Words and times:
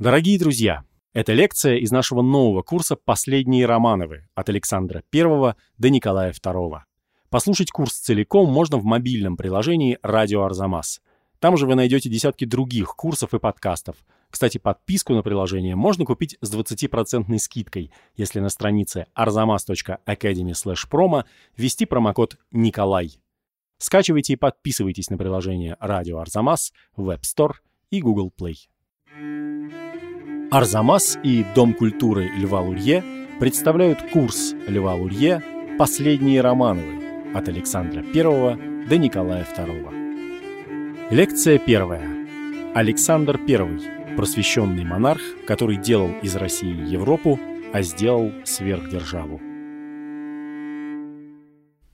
Дорогие 0.00 0.38
друзья, 0.38 0.84
это 1.12 1.34
лекция 1.34 1.76
из 1.76 1.90
нашего 1.90 2.22
нового 2.22 2.62
курса 2.62 2.96
«Последние 2.96 3.66
Романовы» 3.66 4.26
от 4.34 4.48
Александра 4.48 5.04
I 5.12 5.54
до 5.76 5.90
Николая 5.90 6.32
II. 6.32 6.78
Послушать 7.28 7.70
курс 7.70 7.98
целиком 7.98 8.50
можно 8.50 8.78
в 8.78 8.84
мобильном 8.84 9.36
приложении 9.36 9.98
«Радио 10.02 10.44
Арзамас». 10.44 11.02
Там 11.38 11.58
же 11.58 11.66
вы 11.66 11.74
найдете 11.74 12.08
десятки 12.08 12.46
других 12.46 12.96
курсов 12.96 13.34
и 13.34 13.38
подкастов. 13.38 13.96
Кстати, 14.30 14.56
подписку 14.56 15.12
на 15.12 15.22
приложение 15.22 15.76
можно 15.76 16.06
купить 16.06 16.38
с 16.40 16.50
20% 16.50 17.36
скидкой, 17.36 17.92
если 18.16 18.40
на 18.40 18.48
странице 18.48 19.06
arzamas.academy 19.14 20.54
promo 20.90 21.24
ввести 21.58 21.84
промокод 21.84 22.38
«Николай». 22.52 23.20
Скачивайте 23.76 24.32
и 24.32 24.36
подписывайтесь 24.36 25.10
на 25.10 25.18
приложение 25.18 25.76
«Радио 25.78 26.20
Арзамас» 26.20 26.72
в 26.96 27.10
App 27.10 27.20
Store 27.20 27.56
и 27.90 28.00
Google 28.00 28.32
Play. 28.34 28.54
Арзамас 30.52 31.18
и 31.24 31.44
Дом 31.54 31.74
культуры 31.74 32.30
Льва 32.36 32.60
Лурье 32.60 33.02
представляют 33.40 33.98
курс 34.12 34.54
Льва 34.68 34.94
Лурье 34.94 35.42
«Последние 35.78 36.40
Романовы» 36.40 37.34
от 37.34 37.48
Александра 37.48 38.02
I 38.02 38.86
до 38.86 38.98
Николая 38.98 39.44
II. 39.44 41.10
Лекция 41.10 41.58
первая. 41.58 42.08
Александр 42.74 43.40
I– 43.48 44.16
просвещенный 44.16 44.84
монарх, 44.84 45.22
который 45.44 45.76
делал 45.76 46.12
из 46.22 46.36
России 46.36 46.88
Европу, 46.88 47.40
а 47.72 47.82
сделал 47.82 48.30
сверхдержаву. 48.44 49.40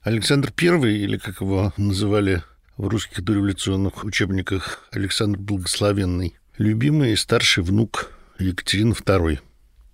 Александр 0.03 0.53
I, 0.61 0.93
или 0.99 1.17
как 1.17 1.41
его 1.41 1.73
называли 1.79 2.43
в 2.77 2.89
русских 2.89 3.25
дореволюционных 3.25 4.05
учебниках 4.05 4.87
Александр 4.93 5.39
Благословенный, 5.39 6.37
любимый 6.59 7.13
и 7.13 7.17
старший 7.17 7.63
внук 7.63 8.11
Екатерины 8.39 8.93
II. 8.93 9.41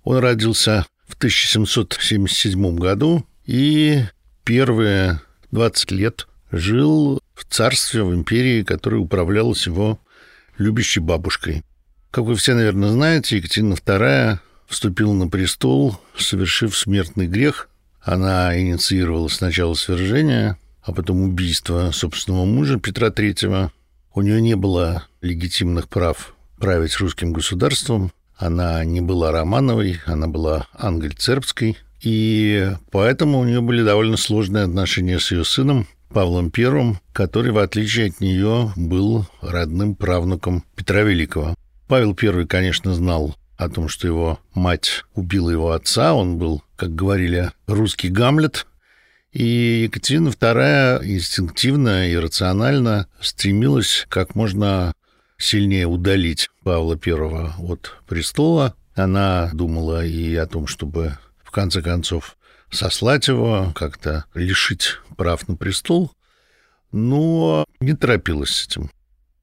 Он 0.05 0.19
родился 0.19 0.87
в 1.07 1.15
1777 1.15 2.77
году 2.77 3.27
и 3.45 4.03
первые 4.45 5.21
20 5.51 5.91
лет 5.93 6.27
жил 6.51 7.21
в 7.35 7.45
царстве, 7.45 8.03
в 8.03 8.15
империи, 8.15 8.63
которая 8.63 9.01
управлялась 9.01 9.67
его 9.67 10.01
любящей 10.59 11.01
бабушкой. 11.01 11.65
Как 12.11 12.25
вы 12.25 12.35
все, 12.37 12.55
наверное, 12.55 12.91
знаете, 12.91 13.37
Екатерина 13.37 13.75
II 13.75 14.39
вступила 14.67 15.13
на 15.13 15.29
престол, 15.29 15.99
совершив 16.17 16.77
смертный 16.77 17.27
грех. 17.27 17.69
Она 18.01 18.59
инициировала 18.61 19.29
сначала 19.29 19.75
свержение, 19.75 20.57
а 20.83 20.93
потом 20.93 21.23
убийство 21.23 21.91
собственного 21.93 22.45
мужа 22.45 22.79
Петра 22.79 23.09
III. 23.09 23.71
У 24.15 24.23
нее 24.23 24.43
не 24.43 24.57
было 24.57 25.07
легитимных 25.21 25.89
прав 25.89 26.32
править 26.63 26.97
русским 26.99 27.33
государством. 27.33 28.13
Она 28.37 28.85
не 28.85 29.01
была 29.01 29.33
Романовой, 29.33 29.99
она 30.07 30.29
была 30.29 30.69
Ангель-Цербской, 30.73 31.77
и 32.01 32.71
поэтому 32.93 33.41
у 33.41 33.45
нее 33.45 33.61
были 33.61 33.83
довольно 33.83 34.17
сложные 34.17 34.63
отношения 34.63 35.19
с 35.19 35.33
ее 35.33 35.45
сыном 35.45 35.89
Павлом 36.11 36.53
I, 36.57 37.01
который, 37.13 37.51
в 37.51 37.59
отличие 37.59 38.11
от 38.11 38.21
нее, 38.21 38.73
был 38.77 39.27
родным 39.41 39.97
правнуком 39.97 40.63
Петра 40.77 41.03
Великого. 41.03 41.57
Павел 41.89 42.17
I, 42.23 42.47
конечно, 42.47 42.95
знал 42.95 43.35
о 43.57 43.69
том, 43.69 43.89
что 43.89 44.07
его 44.07 44.39
мать 44.55 45.03
убила 45.17 45.51
его 45.51 45.73
отца, 45.73 46.15
он 46.15 46.39
был, 46.39 46.63
как 46.77 46.95
говорили, 46.95 47.51
русский 47.67 48.09
Гамлет, 48.09 48.69
и 49.33 49.83
Екатерина 49.89 50.29
II 50.29 51.01
инстинктивно 51.07 52.09
и 52.09 52.17
рационально 52.17 53.09
стремилась 53.21 54.07
как 54.09 54.37
можно 54.37 54.93
сильнее 55.43 55.87
удалить 55.87 56.51
Павла 56.63 56.99
I 57.05 57.53
от 57.59 57.97
престола. 58.07 58.75
Она 58.95 59.51
думала 59.53 60.05
и 60.05 60.35
о 60.37 60.47
том, 60.47 60.67
чтобы 60.67 61.19
в 61.43 61.51
конце 61.51 61.83
концов 61.83 62.37
сослать 62.71 63.29
его, 63.29 63.73
как-то 63.75 64.25
лишить 64.35 64.99
прав 65.17 65.47
на 65.49 65.57
престол, 65.57 66.13
но 66.93 67.65
не 67.81 67.95
торопилась 67.95 68.51
с 68.51 68.67
этим. 68.67 68.91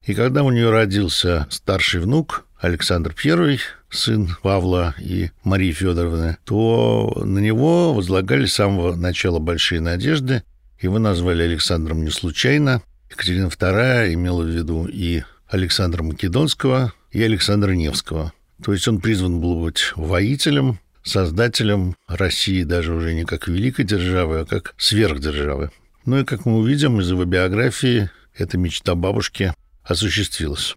И 0.03 0.13
когда 0.13 0.43
у 0.43 0.51
нее 0.51 0.69
родился 0.69 1.47
старший 1.49 1.99
внук 1.99 2.45
Александр 2.59 3.13
I, 3.23 3.59
сын 3.89 4.35
Павла 4.41 4.95
и 4.99 5.31
Марии 5.43 5.71
Федоровны, 5.71 6.37
то 6.45 7.21
на 7.23 7.39
него 7.39 7.93
возлагали 7.93 8.45
с 8.45 8.53
самого 8.53 8.95
начала 8.95 9.39
большие 9.39 9.81
надежды. 9.81 10.43
Его 10.81 10.97
назвали 10.99 11.43
Александром 11.43 12.03
не 12.03 12.11
случайно. 12.11 12.81
Екатерина 13.09 13.47
II 13.47 14.13
имела 14.13 14.43
в 14.43 14.47
виду 14.47 14.85
и 14.85 15.23
Александра 15.49 16.03
Македонского 16.03 16.93
и 17.11 17.21
Александра 17.21 17.71
Невского. 17.71 18.33
То 18.63 18.73
есть 18.73 18.87
он 18.87 18.99
призван 18.99 19.39
был 19.39 19.61
быть 19.61 19.93
воителем, 19.95 20.79
создателем 21.03 21.95
России 22.07 22.63
даже 22.63 22.93
уже 22.93 23.13
не 23.13 23.25
как 23.25 23.47
великой 23.47 23.85
державы, 23.85 24.41
а 24.41 24.45
как 24.45 24.73
сверхдержавы. 24.77 25.71
Ну 26.05 26.19
и, 26.19 26.23
как 26.23 26.45
мы 26.45 26.57
увидим 26.57 26.99
из 27.01 27.09
его 27.09 27.25
биографии, 27.25 28.09
эта 28.35 28.57
мечта 28.57 28.95
бабушки 28.95 29.53
осуществилась. 29.83 30.75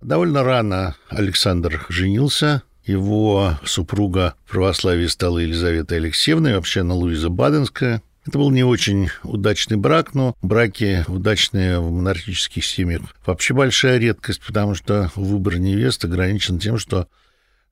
Довольно 0.00 0.42
рано 0.42 0.96
Александр 1.08 1.84
женился. 1.88 2.62
Его 2.84 3.58
супруга 3.64 4.34
в 4.46 4.52
православии 4.52 5.06
стала 5.06 5.38
Елизавета 5.38 5.96
Алексеевна, 5.96 6.52
и 6.52 6.54
вообще 6.54 6.80
она 6.80 6.94
Луиза 6.94 7.28
Баденская. 7.28 8.02
Это 8.28 8.36
был 8.36 8.50
не 8.50 8.62
очень 8.62 9.08
удачный 9.22 9.78
брак, 9.78 10.12
но 10.12 10.36
браки 10.42 11.02
удачные 11.08 11.80
в 11.80 11.90
монархических 11.90 12.62
семьях 12.62 13.00
вообще 13.24 13.54
большая 13.54 13.96
редкость, 13.96 14.42
потому 14.46 14.74
что 14.74 15.10
выбор 15.14 15.58
невесты 15.58 16.08
ограничен 16.08 16.58
тем, 16.58 16.76
что 16.76 17.08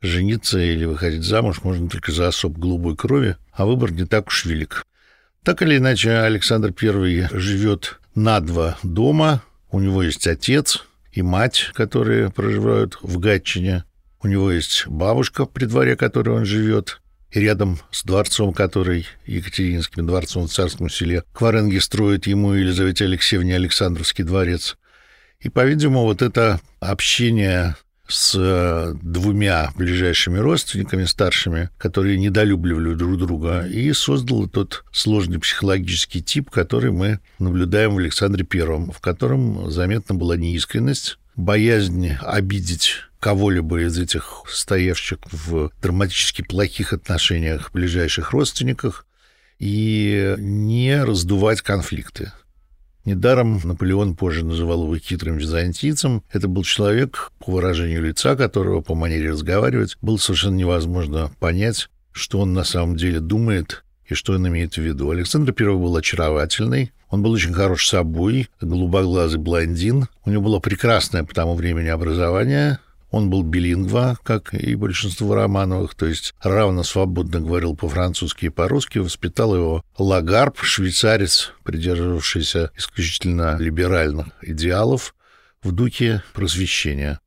жениться 0.01 0.59
или 0.59 0.87
выходить 0.87 1.25
замуж 1.25 1.61
можно 1.63 1.91
только 1.91 2.11
за 2.11 2.29
особ 2.29 2.57
голубой 2.57 2.97
крови, 2.97 3.37
а 3.53 3.67
выбор 3.67 3.93
не 3.93 4.07
так 4.07 4.29
уж 4.29 4.47
велик. 4.47 4.87
Так 5.45 5.61
или 5.61 5.77
иначе, 5.77 6.13
Александр 6.13 6.73
I 6.81 7.29
живет 7.33 8.01
на 8.15 8.41
два 8.41 8.79
дома. 8.83 9.43
У 9.71 9.79
него 9.79 10.03
есть 10.03 10.27
отец 10.27 10.87
и 11.13 11.21
мать, 11.21 11.71
которые 11.75 12.31
проживают 12.31 12.97
в 13.03 13.19
Гатчине. 13.19 13.85
У 14.23 14.27
него 14.27 14.51
есть 14.51 14.87
бабушка, 14.87 15.45
при 15.45 15.67
дворе 15.67 15.97
которой 15.97 16.31
он 16.31 16.47
живет 16.47 17.03
рядом 17.41 17.79
с 17.91 18.05
дворцом, 18.05 18.53
который 18.53 19.07
Екатеринским 19.27 20.07
дворцом 20.07 20.47
в 20.47 20.53
Царском 20.53 20.89
селе 20.89 21.25
Кваренги 21.33 21.79
строит 21.79 22.27
ему 22.27 22.53
Елизавете 22.53 23.05
Алексеевне 23.05 23.57
Александровский 23.57 24.25
дворец. 24.25 24.77
И, 25.41 25.49
по-видимому, 25.49 26.05
вот 26.05 26.23
это 26.23 26.61
общение 26.81 27.77
с 28.09 28.35
э, 28.37 28.95
двумя 29.03 29.73
ближайшими 29.77 30.39
родственниками 30.39 31.05
старшими, 31.05 31.71
которые 31.77 32.19
недолюбливали 32.19 32.95
друг 32.95 33.19
друга, 33.19 33.67
и 33.67 33.93
создал 33.93 34.49
тот 34.49 34.85
сложный 34.93 35.39
психологический 35.39 36.23
тип, 36.23 36.51
который 36.51 36.93
мы 36.93 37.21
наблюдаем 37.39 37.95
в 37.95 37.99
Александре 37.99 38.45
Первом, 38.45 38.93
в 38.93 39.01
котором 39.01 39.71
заметна 39.71 40.15
была 40.15 40.37
неискренность, 40.37 41.19
боязнь 41.35 42.13
обидеть 42.21 43.06
кого-либо 43.21 43.83
из 43.83 43.99
этих 43.99 44.43
стоявших 44.49 45.19
в 45.31 45.71
драматически 45.81 46.43
плохих 46.43 46.93
отношениях 46.93 47.73
ближайших 47.73 48.33
родственниках 48.33 49.07
и 49.59 50.35
не 50.39 51.03
раздувать 51.03 51.63
конфликты. 51.63 52.33
Недаром 53.05 53.61
Наполеон 53.63 54.17
позже 54.17 54.45
называл 54.45 54.83
его 54.83 54.99
хитрым 54.99 55.37
византийцем. 55.37 56.25
Это 56.33 56.49
был 56.49 56.65
человек, 56.65 57.31
по 57.39 57.53
выражению 57.53 58.03
лица 58.03 58.35
которого, 58.35 58.81
по 58.81 58.97
манере 58.97 59.31
разговаривать, 59.31 59.97
было 60.03 60.17
совершенно 60.17 60.57
невозможно 60.57 61.31
понять, 61.39 61.89
что 62.11 62.41
он 62.41 62.53
на 62.53 62.65
самом 62.65 62.97
деле 62.97 63.21
думает 63.21 63.85
и 64.07 64.15
что 64.15 64.33
он 64.33 64.49
имеет 64.49 64.75
в 64.75 64.79
виду. 64.79 65.11
Александр 65.11 65.55
I 65.57 65.67
был 65.77 65.97
очаровательный, 65.97 66.93
он 67.09 67.23
был 67.23 67.31
очень 67.31 67.55
хорош 67.55 67.87
собой, 67.87 68.49
голубоглазый 68.61 69.39
блондин. 69.39 70.09
У 70.25 70.31
него 70.31 70.43
было 70.43 70.59
прекрасное 70.59 71.23
по 71.23 71.33
тому 71.33 71.55
времени 71.55 71.89
образование. 71.89 72.81
Он 73.11 73.31
был 73.31 73.43
билингва, 73.43 74.19
как 74.23 74.53
и 74.53 74.75
большинство 74.75 75.35
Романовых, 75.35 75.95
то 75.95 76.07
есть 76.07 76.35
равно 76.43 76.83
свободно 76.83 77.41
говорил 77.41 77.77
по-французски 77.77 78.47
и 78.47 78.51
по-русски. 78.51 78.99
Воспитал 78.99 79.55
его 79.55 79.85
Лагарб, 79.97 80.59
швейцарец, 80.63 81.53
придерживавшийся 81.63 82.71
исключительно 82.77 83.57
либеральных 83.59 84.29
идеалов 84.43 85.15
в 85.63 85.73
духе 85.73 86.23
просвещения. 86.35 87.21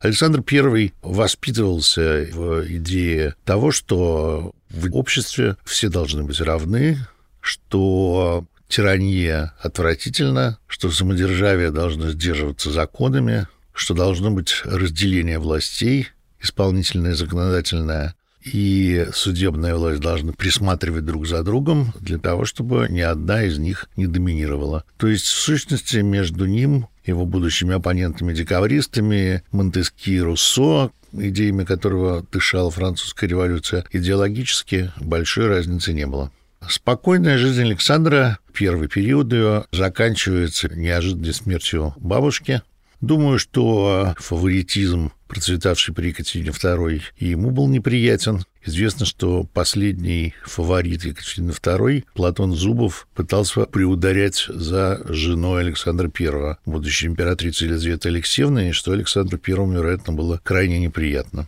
Александр 0.00 0.44
I 0.50 0.92
воспитывался 1.02 2.28
в 2.32 2.66
идее 2.66 3.34
того, 3.44 3.72
что 3.72 4.52
в 4.70 4.94
обществе 4.94 5.56
все 5.64 5.88
должны 5.88 6.22
быть 6.24 6.40
равны, 6.40 6.98
что 7.40 8.44
тирания 8.68 9.54
отвратительна, 9.60 10.58
что 10.66 10.90
самодержавие 10.90 11.70
должно 11.70 12.10
сдерживаться 12.10 12.70
законами, 12.70 13.46
что 13.76 13.94
должно 13.94 14.30
быть 14.30 14.62
разделение 14.64 15.38
властей, 15.38 16.08
исполнительная, 16.40 17.14
законодательная 17.14 18.14
и 18.42 19.06
судебная 19.12 19.74
власть 19.74 20.00
должны 20.00 20.32
присматривать 20.32 21.04
друг 21.04 21.26
за 21.26 21.42
другом 21.42 21.92
для 22.00 22.18
того, 22.18 22.44
чтобы 22.44 22.86
ни 22.88 23.00
одна 23.00 23.42
из 23.44 23.58
них 23.58 23.88
не 23.96 24.06
доминировала. 24.06 24.84
То 24.96 25.08
есть, 25.08 25.26
в 25.26 25.38
сущности, 25.38 25.98
между 25.98 26.46
ним, 26.46 26.86
его 27.04 27.26
будущими 27.26 27.74
оппонентами-декабристами, 27.74 29.42
Монтески 29.50 30.10
и 30.10 30.20
Руссо, 30.20 30.90
идеями 31.12 31.64
которого 31.64 32.24
дышала 32.30 32.70
французская 32.70 33.26
революция, 33.26 33.84
идеологически 33.92 34.92
большой 35.00 35.48
разницы 35.48 35.92
не 35.92 36.06
было. 36.06 36.30
Спокойная 36.68 37.38
жизнь 37.38 37.62
Александра, 37.62 38.38
первый 38.52 38.88
период 38.88 39.32
ее, 39.32 39.66
заканчивается 39.72 40.68
неожиданной 40.68 41.34
смертью 41.34 41.94
бабушки. 41.98 42.62
Думаю, 43.00 43.38
что 43.38 44.14
фаворитизм, 44.18 45.12
процветавший 45.28 45.94
при 45.94 46.08
Екатерине 46.08 46.50
II, 46.50 47.02
ему 47.18 47.50
был 47.50 47.68
неприятен. 47.68 48.44
Известно, 48.64 49.04
что 49.04 49.44
последний 49.44 50.32
фаворит 50.44 51.04
Екатерины 51.04 51.50
II, 51.50 52.04
Платон 52.14 52.54
Зубов, 52.54 53.06
пытался 53.14 53.66
приударять 53.66 54.46
за 54.48 55.02
женой 55.04 55.60
Александра 55.60 56.10
I, 56.18 56.56
будущей 56.64 57.06
императрицы 57.06 57.66
Елизаветы 57.66 58.08
Алексеевны, 58.08 58.70
и 58.70 58.72
что 58.72 58.92
Александру 58.92 59.38
I, 59.46 59.54
вероятно, 59.54 60.14
было 60.14 60.40
крайне 60.42 60.78
неприятно. 60.78 61.46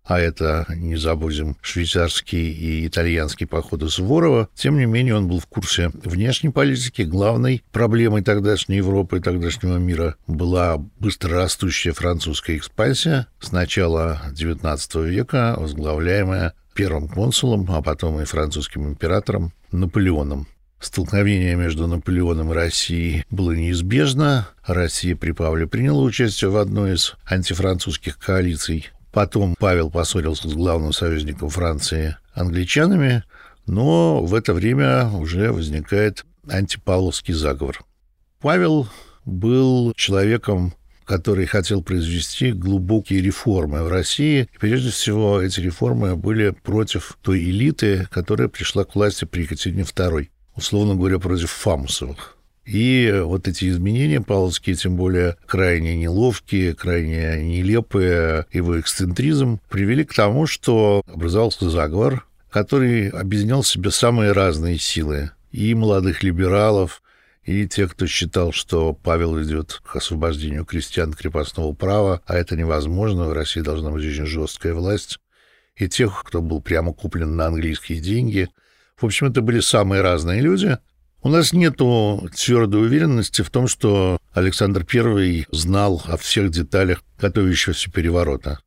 а 0.05 0.19
это, 0.19 0.67
не 0.75 0.96
забудем, 0.96 1.56
швейцарский 1.61 2.50
и 2.50 2.87
итальянский 2.88 3.46
походы 3.46 3.88
Суворова, 3.88 4.49
тем 4.55 4.76
не 4.76 4.87
менее 4.87 5.14
он 5.14 5.28
был 5.28 5.38
в 5.38 5.46
курсе 5.46 5.93
внешней 6.02 6.50
политики. 6.50 7.02
Главной 7.02 7.62
проблемой 7.70 8.22
тогдашней 8.22 8.78
Европы 8.78 9.19
и 9.19 9.20
тогдашнего 9.20 9.76
мира 9.76 10.17
была 10.26 10.78
быстро 10.99 11.37
растущая 11.37 11.93
французская 11.93 12.56
экспансия 12.56 13.28
с 13.38 13.52
начала 13.52 14.20
XIX 14.32 15.06
века, 15.06 15.55
возглавляемая 15.56 16.55
первым 16.75 17.08
консулом, 17.08 17.67
а 17.70 17.82
потом 17.82 18.20
и 18.20 18.25
французским 18.25 18.88
императором 18.88 19.52
Наполеоном. 19.72 20.46
Столкновение 20.81 21.56
между 21.56 21.87
Наполеоном 21.87 22.52
и 22.52 22.55
Россией 22.55 23.25
было 23.31 23.52
неизбежно. 23.52 24.49
Россия 24.67 25.14
при 25.14 25.32
Павле 25.32 25.67
приняла 25.67 26.02
участие 26.02 26.50
в 26.50 26.56
одной 26.56 26.94
из 26.94 27.17
антифранцузских 27.28 28.19
коалиций. 28.19 28.88
Потом 29.12 29.56
Павел 29.58 29.90
поссорился 29.90 30.49
с 30.49 30.55
главным 30.55 30.93
союзником 30.93 31.50
Франции 31.50 32.17
англичанами, 32.32 33.25
но 33.67 34.25
в 34.25 34.34
это 34.34 34.55
время 34.55 35.08
уже 35.08 35.52
возникает 35.52 36.25
антипавловский 36.49 37.34
заговор. 37.34 37.84
Павел 38.40 38.88
был 39.26 39.93
человеком 39.96 40.72
который 41.10 41.44
хотел 41.44 41.82
произвести 41.82 42.52
глубокие 42.52 43.20
реформы 43.20 43.82
в 43.82 43.88
России. 43.88 44.48
И 44.54 44.58
прежде 44.60 44.90
всего, 44.90 45.42
эти 45.42 45.58
реформы 45.58 46.14
были 46.14 46.50
против 46.50 47.18
той 47.20 47.40
элиты, 47.40 48.06
которая 48.12 48.46
пришла 48.46 48.84
к 48.84 48.94
власти 48.94 49.24
при 49.24 49.42
Екатерине 49.42 49.82
II, 49.82 50.28
условно 50.54 50.94
говоря, 50.94 51.18
против 51.18 51.50
Фамусовых. 51.50 52.36
И 52.64 53.12
вот 53.24 53.48
эти 53.48 53.68
изменения 53.68 54.20
павловские, 54.20 54.76
тем 54.76 54.94
более 54.94 55.36
крайне 55.46 55.96
неловкие, 55.96 56.76
крайне 56.76 57.42
нелепые, 57.42 58.46
его 58.52 58.78
эксцентризм, 58.78 59.58
привели 59.68 60.04
к 60.04 60.14
тому, 60.14 60.46
что 60.46 61.02
образовался 61.12 61.70
заговор, 61.70 62.24
который 62.50 63.08
объединял 63.08 63.62
в 63.62 63.66
себе 63.66 63.90
самые 63.90 64.30
разные 64.30 64.78
силы. 64.78 65.32
И 65.50 65.74
молодых 65.74 66.22
либералов, 66.22 67.02
и 67.50 67.67
те, 67.67 67.88
кто 67.88 68.06
считал, 68.06 68.52
что 68.52 68.93
Павел 68.93 69.43
идет 69.43 69.81
к 69.85 69.97
освобождению 69.97 70.64
крестьян 70.64 71.12
крепостного 71.12 71.73
права, 71.73 72.23
а 72.25 72.37
это 72.37 72.56
невозможно, 72.56 73.25
в 73.25 73.32
России 73.32 73.61
должна 73.61 73.91
быть 73.91 74.05
очень 74.05 74.26
жесткая 74.26 74.73
власть, 74.73 75.19
и 75.75 75.88
тех, 75.88 76.23
кто 76.25 76.43
был 76.43 76.62
прямо 76.62 76.93
куплен 76.93 77.35
на 77.35 77.47
английские 77.47 78.00
деньги. 78.00 78.49
В 78.97 79.05
общем, 79.05 79.26
это 79.26 79.41
были 79.43 79.58
самые 79.58 80.00
разные 80.00 80.41
люди. 80.41 80.79
У 81.23 81.29
нас 81.29 81.52
нет 81.52 81.76
твердой 81.76 82.82
уверенности 82.82 83.43
в 83.43 83.50
том, 83.50 83.67
что 83.67 84.19
Александр 84.32 84.87
I 84.93 85.46
знал 85.50 86.03
о 86.06 86.17
всех 86.17 86.50
деталях 86.50 87.03
готовящегося 87.19 87.91
переворота 87.91 88.61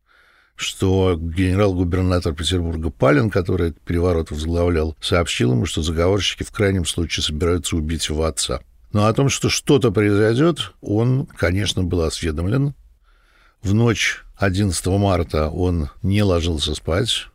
что 0.56 1.18
генерал-губернатор 1.19 2.33
Петербурга 2.33 2.91
Палин, 2.91 3.31
который 3.31 3.69
этот 3.69 3.81
переворот 3.81 4.29
возглавлял, 4.29 4.95
сообщил 5.01 5.53
ему, 5.53 5.65
что 5.65 5.81
заговорщики 5.81 6.44
в 6.44 6.51
крайнем 6.51 6.86
случае 6.86 7.24
собираются 7.24 7.75
убить 7.75 8.07
его 8.07 8.25
отца. 8.25 8.62
Но 8.93 9.07
о 9.07 9.13
том, 9.13 9.27
что 9.27 9.49
что-то 9.49 9.91
произойдет, 9.91 10.71
он, 10.79 11.25
конечно, 11.25 11.83
был 11.83 12.03
осведомлен. 12.03 12.75
В 13.63 13.73
ночь 13.73 14.23
11 14.37 14.85
марта 14.85 15.49
он 15.49 15.89
не 16.03 16.21
ложился 16.21 16.75
спать. 16.75 17.27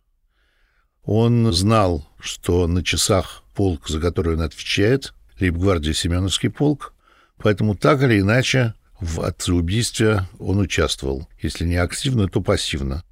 Он 1.03 1.51
знал, 1.51 2.07
что 2.19 2.65
на 2.65 2.83
часах 2.83 3.43
полк, 3.55 3.89
за 3.89 3.99
который 3.99 4.35
он 4.35 4.41
отвечает, 4.41 5.13
лейб-гвардии 5.39 5.91
Семеновский 5.91 6.49
полк, 6.49 6.93
поэтому 7.37 7.75
так 7.75 8.01
или 8.03 8.21
иначе 8.21 8.73
в 9.01 9.21
отцеубийстве 9.21 10.27
он 10.39 10.59
участвовал, 10.59 11.27
если 11.41 11.65
не 11.65 11.75
активно, 11.75 12.29
то 12.29 12.41
пассивно. 12.41 13.03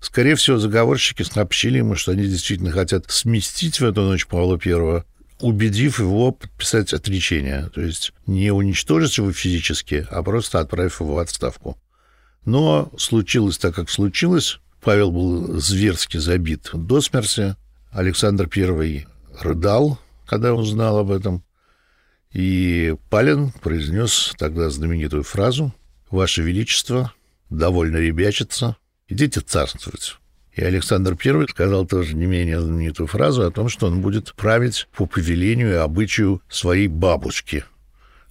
Скорее 0.00 0.34
всего, 0.34 0.58
заговорщики 0.58 1.22
сообщили 1.22 1.78
ему, 1.78 1.94
что 1.94 2.12
они 2.12 2.26
действительно 2.26 2.70
хотят 2.70 3.10
сместить 3.10 3.80
в 3.80 3.84
эту 3.84 4.02
ночь 4.02 4.26
Павла 4.26 4.58
Первого, 4.58 5.04
убедив 5.40 6.00
его 6.00 6.32
подписать 6.32 6.92
отречение, 6.92 7.70
то 7.74 7.80
есть 7.80 8.12
не 8.26 8.50
уничтожить 8.50 9.18
его 9.18 9.32
физически, 9.32 10.06
а 10.10 10.22
просто 10.22 10.60
отправив 10.60 11.00
его 11.00 11.14
в 11.14 11.18
отставку. 11.18 11.78
Но 12.44 12.90
случилось 12.96 13.58
так, 13.58 13.74
как 13.74 13.90
случилось. 13.90 14.58
Павел 14.80 15.10
был 15.10 15.58
зверски 15.60 16.18
забит 16.18 16.70
до 16.72 17.00
смерти. 17.00 17.56
Александр 17.90 18.48
I 18.54 19.06
рыдал, 19.40 19.98
когда 20.26 20.54
узнал 20.54 20.98
об 20.98 21.10
этом. 21.10 21.44
И 22.32 22.94
Палин 23.10 23.50
произнес 23.50 24.34
тогда 24.38 24.70
знаменитую 24.70 25.24
фразу 25.24 25.74
«Ваше 26.10 26.42
Величество, 26.42 27.12
довольно 27.50 27.96
ребячиться, 27.96 28.76
идите 29.08 29.40
царствовать». 29.40 30.16
И 30.58 30.64
Александр 30.64 31.16
I 31.24 31.46
сказал 31.48 31.86
тоже 31.86 32.16
не 32.16 32.26
менее 32.26 32.60
знаменитую 32.60 33.06
фразу 33.06 33.46
о 33.46 33.50
том, 33.52 33.68
что 33.68 33.86
он 33.86 34.00
будет 34.00 34.34
править 34.34 34.88
по 34.96 35.06
повелению 35.06 35.70
и 35.70 35.74
обычаю 35.74 36.42
своей 36.48 36.88
бабушки. 36.88 37.64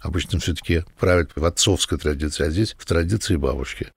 Обычно 0.01 0.38
все-таки 0.39 0.84
правят 1.00 1.31
в 1.38 1.46
отцовской 1.46 1.98
традиции, 1.98 2.46
а 2.46 2.50
здесь 2.50 2.75
в 2.77 2.86
традиции 2.86 3.38
бабушки. 3.38 3.93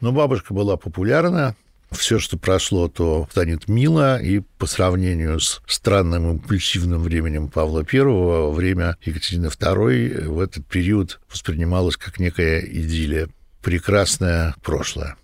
Но 0.00 0.12
бабушка 0.12 0.54
была 0.54 0.78
популярна, 0.78 1.56
все, 1.90 2.18
что 2.18 2.38
прошло, 2.38 2.88
то 2.88 3.28
станет 3.30 3.68
мило, 3.68 4.18
и 4.18 4.40
по 4.56 4.64
сравнению 4.64 5.38
с 5.38 5.60
странным 5.66 6.30
импульсивным 6.30 7.02
временем 7.02 7.48
Павла 7.48 7.84
I, 7.92 8.50
время 8.50 8.96
Екатерины 9.02 9.48
II 9.48 10.26
в 10.26 10.40
этот 10.40 10.66
период 10.66 11.20
воспринималось 11.30 11.98
как 11.98 12.18
некая 12.18 12.60
идиллия, 12.60 13.28
прекрасное 13.62 14.54
прошлое. 14.62 15.18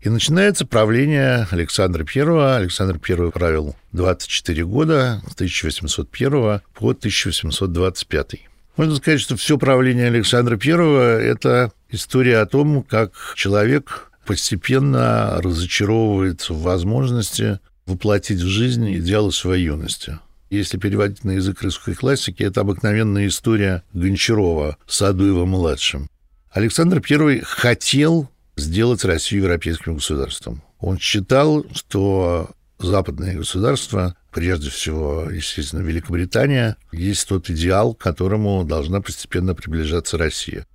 И 0.00 0.08
начинается 0.08 0.64
правление 0.64 1.48
Александра 1.50 2.04
I. 2.04 2.56
Александр 2.58 3.00
I 3.08 3.30
правил 3.32 3.74
24 3.92 4.64
года, 4.64 5.20
с 5.28 5.34
1801 5.34 6.60
по 6.74 6.90
1825. 6.90 8.34
Можно 8.76 8.94
сказать, 8.96 9.20
что 9.20 9.36
все 9.36 9.58
правление 9.58 10.06
Александра 10.06 10.56
I– 10.56 11.22
это 11.24 11.72
история 11.90 12.38
о 12.38 12.46
том, 12.46 12.84
как 12.84 13.12
человек 13.34 14.12
постепенно 14.24 15.40
разочаровывается 15.42 16.52
в 16.52 16.62
возможности 16.62 17.58
воплотить 17.86 18.40
в 18.40 18.46
жизнь 18.46 18.94
идеалы 18.94 19.32
своей 19.32 19.64
юности. 19.64 20.20
Если 20.48 20.78
переводить 20.78 21.24
на 21.24 21.32
язык 21.32 21.60
русской 21.62 21.94
классики, 21.94 22.44
это 22.44 22.60
обыкновенная 22.60 23.26
история 23.26 23.82
Гончарова 23.94 24.76
с 24.86 25.02
Адуевым-младшим. 25.02 26.08
Александр 26.52 27.02
I 27.10 27.40
хотел 27.42 28.30
сделать 28.58 29.04
Россию 29.04 29.44
европейским 29.44 29.94
государством. 29.94 30.62
Он 30.78 30.98
считал, 30.98 31.64
что 31.72 32.50
западные 32.78 33.36
государства, 33.36 34.16
прежде 34.32 34.70
всего, 34.70 35.28
естественно, 35.30 35.80
Великобритания, 35.80 36.76
есть 36.92 37.28
тот 37.28 37.50
идеал, 37.50 37.94
к 37.94 38.00
которому 38.00 38.64
должна 38.64 39.00
постепенно 39.00 39.54
приближаться 39.54 40.18
Россия. 40.18 40.66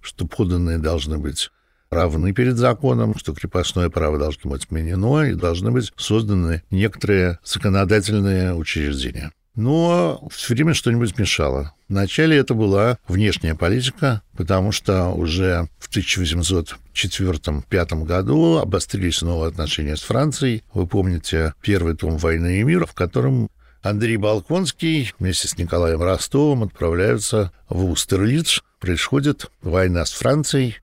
Что 0.00 0.26
поданные 0.26 0.78
должны 0.78 1.18
быть 1.18 1.50
равны 1.90 2.32
перед 2.32 2.56
законом, 2.56 3.16
что 3.16 3.34
крепостное 3.34 3.88
право 3.88 4.18
должно 4.18 4.50
быть 4.50 4.64
отменено 4.64 5.22
и 5.24 5.34
должны 5.34 5.70
быть 5.70 5.92
созданы 5.96 6.62
некоторые 6.70 7.38
законодательные 7.44 8.54
учреждения. 8.54 9.32
Но 9.58 10.26
все 10.30 10.54
время 10.54 10.72
что-нибудь 10.72 11.18
мешало. 11.18 11.74
Вначале 11.88 12.36
это 12.36 12.54
была 12.54 12.98
внешняя 13.08 13.56
политика, 13.56 14.22
потому 14.36 14.70
что 14.70 15.08
уже 15.08 15.68
в 15.80 15.90
1804-1805 15.90 18.04
году 18.04 18.58
обострились 18.58 19.20
новые 19.20 19.48
отношения 19.48 19.96
с 19.96 20.02
Францией. 20.02 20.62
Вы 20.72 20.86
помните 20.86 21.54
первый 21.60 21.96
том 21.96 22.18
«Войны 22.18 22.60
и 22.60 22.62
мира», 22.62 22.86
в 22.86 22.94
котором 22.94 23.50
Андрей 23.82 24.16
Балконский 24.16 25.12
вместе 25.18 25.48
с 25.48 25.58
Николаем 25.58 26.02
Ростовым 26.02 26.62
отправляются 26.62 27.50
в 27.68 27.90
Устерлиц. 27.90 28.62
Происходит 28.78 29.50
война 29.60 30.04
с 30.04 30.12
Францией, 30.12 30.76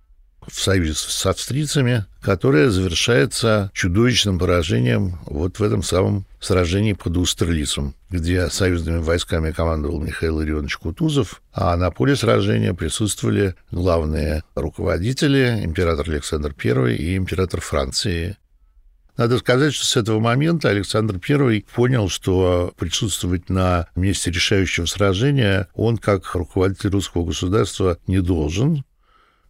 в 0.48 0.60
союзе 0.60 0.94
с 0.96 1.25
австрийцами, 1.25 2.06
которая 2.22 2.70
завершается 2.70 3.72
чудовищным 3.74 4.40
поражением 4.40 5.20
вот 5.25 5.60
в 5.60 5.64
этом 5.64 5.84
самом 5.84 6.25
сражении 6.40 6.94
под 6.94 7.18
Устерлицем, 7.18 7.96
где 8.10 8.50
союзными 8.50 8.98
войсками 8.98 9.52
командовал 9.52 10.00
Михаил 10.00 10.42
Ильонович 10.42 10.78
Кутузов, 10.78 11.42
а 11.54 11.75
на 11.75 11.92
поле 11.92 12.16
сражения 12.16 12.74
присутствовали 12.74 13.56
главные 13.72 14.44
руководители, 14.56 15.62
император 15.64 16.10
Александр 16.10 16.56
I 16.64 16.96
и 16.96 17.18
император 17.18 17.62
Франции. 17.62 18.38
Надо 19.18 19.38
сказать, 19.38 19.74
что 19.74 19.86
с 19.86 19.96
этого 19.96 20.20
момента 20.20 20.70
Александр 20.70 21.20
I 21.30 21.66
понял, 21.74 22.10
что 22.10 22.74
присутствовать 22.78 23.50
на 23.50 23.88
месте 23.96 24.30
решающего 24.30 24.86
сражения 24.86 25.70
он, 25.74 25.98
как 25.98 26.36
руководитель 26.36 26.90
русского 26.90 27.25
государства, 27.25 27.98
не 28.08 28.22
должен, 28.22 28.84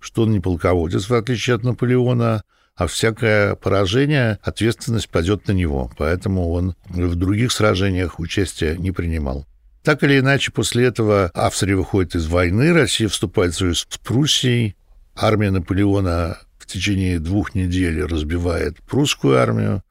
что 0.06 0.24
он 0.24 0.32
не 0.32 0.40
полководец, 0.40 1.10
в 1.10 1.14
отличие 1.14 1.56
от 1.56 1.64
Наполеона, 1.64 2.44
а 2.76 2.88
всякое 2.88 3.56
поражение, 3.56 4.38
ответственность 4.44 5.10
падет 5.10 5.48
на 5.48 5.54
него. 5.54 5.92
Поэтому 5.98 6.52
он 6.52 6.76
в 6.88 7.16
других 7.16 7.52
сражениях 7.52 8.20
участия 8.20 8.78
не 8.78 8.92
принимал. 8.92 9.48
Так 9.84 10.04
или 10.04 10.20
иначе, 10.20 10.52
после 10.52 10.86
этого 10.86 11.32
Австрия 11.34 11.76
выходит 11.76 12.16
из 12.16 12.28
войны, 12.28 12.74
Россия 12.74 13.08
вступает 13.08 13.54
в 13.54 13.58
союз 13.58 13.88
с 13.90 13.98
Пруссией, 13.98 14.76
армия 15.16 15.52
Наполеона 15.52 16.38
в 16.60 16.68
течение 16.68 17.20
двух 17.20 17.56
недель 17.56 18.04
разбивает 18.04 18.78
прусскую 18.84 19.40
армию, 19.40 19.84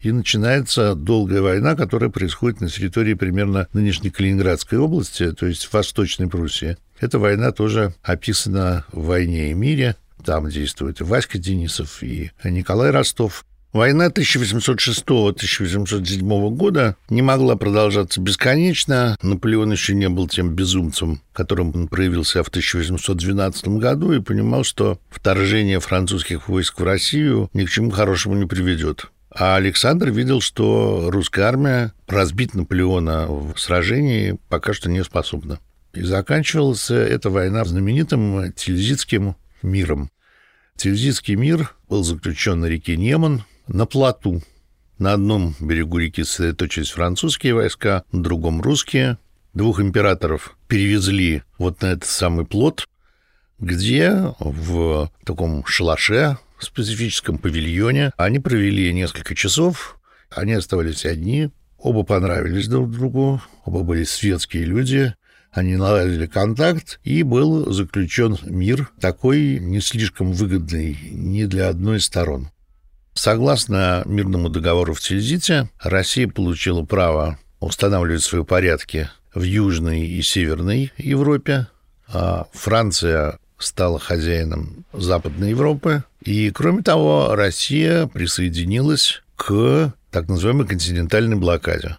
и 0.00 0.12
начинается 0.12 0.94
долгая 0.94 1.40
война, 1.40 1.74
которая 1.74 2.10
происходит 2.10 2.60
на 2.60 2.68
территории 2.68 3.14
примерно 3.14 3.66
нынешней 3.72 4.10
Калининградской 4.10 4.78
области, 4.78 5.32
то 5.32 5.46
есть 5.46 5.72
Восточной 5.72 6.28
Пруссии. 6.28 6.76
Эта 7.00 7.18
война 7.18 7.52
тоже 7.52 7.94
описана 8.02 8.84
в 8.92 9.06
«Войне 9.06 9.50
и 9.50 9.54
мире». 9.54 9.96
Там 10.24 10.48
действует 10.48 11.00
Васька 11.00 11.38
Денисов, 11.38 12.02
и 12.02 12.30
Николай 12.42 12.90
Ростов. 12.90 13.44
Война 13.72 14.08
1806-1807 14.08 16.50
года 16.50 16.96
не 17.10 17.20
могла 17.20 17.56
продолжаться 17.56 18.22
бесконечно. 18.22 19.18
Наполеон 19.20 19.72
еще 19.72 19.94
не 19.94 20.08
был 20.08 20.28
тем 20.28 20.54
безумцем, 20.54 21.20
которым 21.34 21.72
он 21.74 21.88
проявился 21.88 22.42
в 22.42 22.48
1812 22.48 23.68
году, 23.68 24.12
и 24.12 24.22
понимал, 24.22 24.64
что 24.64 24.98
вторжение 25.10 25.80
французских 25.80 26.48
войск 26.48 26.80
в 26.80 26.84
Россию 26.84 27.50
ни 27.52 27.66
к 27.66 27.70
чему 27.70 27.90
хорошему 27.90 28.36
не 28.36 28.46
приведет. 28.46 29.10
А 29.30 29.56
Александр 29.56 30.10
видел, 30.10 30.40
что 30.40 31.10
русская 31.10 31.42
армия 31.42 31.92
разбить 32.06 32.54
Наполеона 32.54 33.26
в 33.26 33.58
сражении 33.58 34.38
пока 34.48 34.72
что 34.72 34.88
не 34.88 35.04
способна. 35.04 35.58
И 35.96 36.02
заканчивалась 36.02 36.90
эта 36.90 37.30
война 37.30 37.64
знаменитым 37.64 38.52
Тильзитским 38.52 39.34
миром. 39.62 40.10
Тильзитский 40.76 41.36
мир 41.36 41.74
был 41.88 42.04
заключен 42.04 42.60
на 42.60 42.66
реке 42.66 42.98
Неман, 42.98 43.44
на 43.66 43.86
плоту. 43.86 44.42
На 44.98 45.14
одном 45.14 45.54
берегу 45.58 45.96
реки 45.96 46.22
сосредоточились 46.22 46.90
французские 46.90 47.54
войска, 47.54 48.04
на 48.12 48.22
другом 48.22 48.60
русские. 48.60 49.16
Двух 49.54 49.80
императоров 49.80 50.58
перевезли 50.68 51.42
вот 51.56 51.80
на 51.80 51.86
этот 51.86 52.10
самый 52.10 52.44
плот, 52.44 52.86
где 53.58 54.34
в 54.38 55.10
таком 55.24 55.64
шалаше 55.64 56.36
специфическом 56.58 57.38
павильоне. 57.38 58.12
Они 58.18 58.38
провели 58.38 58.92
несколько 58.92 59.34
часов, 59.34 59.98
они 60.28 60.52
оставались 60.52 61.06
одни, 61.06 61.48
оба 61.78 62.02
понравились 62.02 62.68
друг 62.68 62.90
другу, 62.90 63.40
оба 63.64 63.82
были 63.82 64.04
светские 64.04 64.66
люди, 64.66 65.14
они 65.56 65.76
наладили 65.76 66.26
контакт, 66.26 67.00
и 67.02 67.22
был 67.22 67.72
заключен 67.72 68.38
мир, 68.44 68.90
такой 69.00 69.58
не 69.58 69.80
слишком 69.80 70.32
выгодный 70.32 70.98
ни 71.10 71.44
для 71.44 71.68
одной 71.68 71.98
из 71.98 72.04
сторон. 72.04 72.50
Согласно 73.14 74.02
мирному 74.04 74.50
договору 74.50 74.92
в 74.92 75.00
Тильзите, 75.00 75.70
Россия 75.80 76.28
получила 76.28 76.84
право 76.84 77.38
устанавливать 77.60 78.22
свои 78.22 78.44
порядки 78.44 79.08
в 79.34 79.42
Южной 79.42 80.06
и 80.06 80.20
Северной 80.20 80.92
Европе, 80.98 81.68
а 82.08 82.46
Франция 82.52 83.38
стала 83.58 83.98
хозяином 83.98 84.84
Западной 84.92 85.50
Европы. 85.50 86.04
И, 86.22 86.50
кроме 86.50 86.82
того, 86.82 87.34
Россия 87.34 88.06
присоединилась 88.06 89.22
к 89.36 89.94
так 90.10 90.28
называемой 90.28 90.66
континентальной 90.66 91.36
блокаде. 91.36 91.96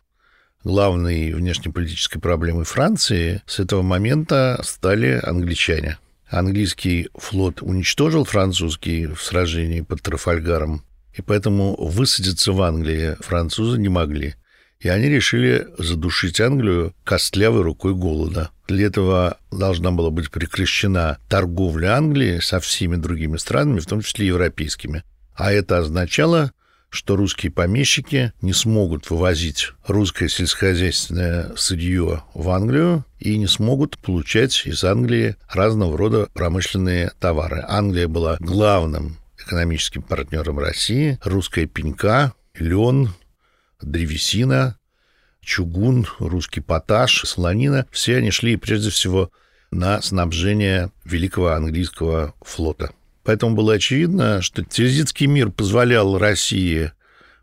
Главной 0.67 1.31
внешнеполитической 1.31 2.19
проблемой 2.19 2.65
Франции 2.65 3.41
с 3.45 3.57
этого 3.61 3.83
момента 3.83 4.59
стали 4.65 5.17
англичане. 5.23 5.97
Английский 6.29 7.07
флот 7.15 7.61
уничтожил 7.61 8.25
французский 8.25 9.07
в 9.07 9.23
сражении 9.23 9.79
под 9.79 10.01
Трафальгаром, 10.01 10.83
и 11.15 11.21
поэтому 11.21 11.73
высадиться 11.77 12.51
в 12.51 12.61
Англии 12.61 13.15
французы 13.21 13.77
не 13.77 13.87
могли. 13.87 14.35
И 14.81 14.89
они 14.89 15.07
решили 15.07 15.69
задушить 15.77 16.41
Англию 16.41 16.93
костлявой 17.05 17.61
рукой 17.61 17.93
голода. 17.95 18.49
Для 18.67 18.87
этого 18.87 19.37
должна 19.53 19.91
была 19.91 20.09
быть 20.09 20.29
прекращена 20.29 21.17
торговля 21.29 21.95
Англии 21.95 22.39
со 22.39 22.59
всеми 22.59 22.97
другими 22.97 23.37
странами, 23.37 23.79
в 23.79 23.85
том 23.85 24.01
числе 24.01 24.27
европейскими. 24.27 25.05
А 25.33 25.53
это 25.53 25.77
означало, 25.77 26.51
что 26.89 27.15
русские 27.15 27.51
помещики 27.51 28.33
не 28.41 28.53
смогут 28.53 29.09
вывозить 29.09 29.71
русское 29.85 30.29
сельскохозяйственное 30.29 31.55
сырье 31.55 32.23
в 32.33 32.49
Англию 32.49 33.05
и 33.19 33.37
не 33.37 33.47
смогут 33.47 33.97
получать 33.97 34.65
из 34.65 34.83
Англии 34.83 35.35
разного 35.49 35.97
рода 35.97 36.29
промышленные 36.33 37.11
товары. 37.19 37.63
Англия 37.67 38.07
была 38.07 38.37
главным 38.39 39.17
экономическим 39.37 40.01
партнером 40.01 40.59
России. 40.59 41.19
Русская 41.23 41.65
пенька, 41.65 42.33
лен, 42.55 43.13
древесина, 43.81 44.77
чугун, 45.41 46.07
русский 46.19 46.61
поташ, 46.61 47.23
слонина, 47.25 47.85
все 47.91 48.17
они 48.17 48.31
шли 48.31 48.55
прежде 48.57 48.89
всего 48.89 49.31
на 49.71 50.01
снабжение 50.01 50.91
великого 51.03 51.49
английского 51.49 52.33
флота. 52.41 52.91
Поэтому 53.27 53.57
было 53.57 53.73
очевидно, 53.73 54.41
что 54.41 54.63
Тильзитский 54.63 55.25
мир 55.25 55.51
позволял 55.51 56.17
России 56.17 56.93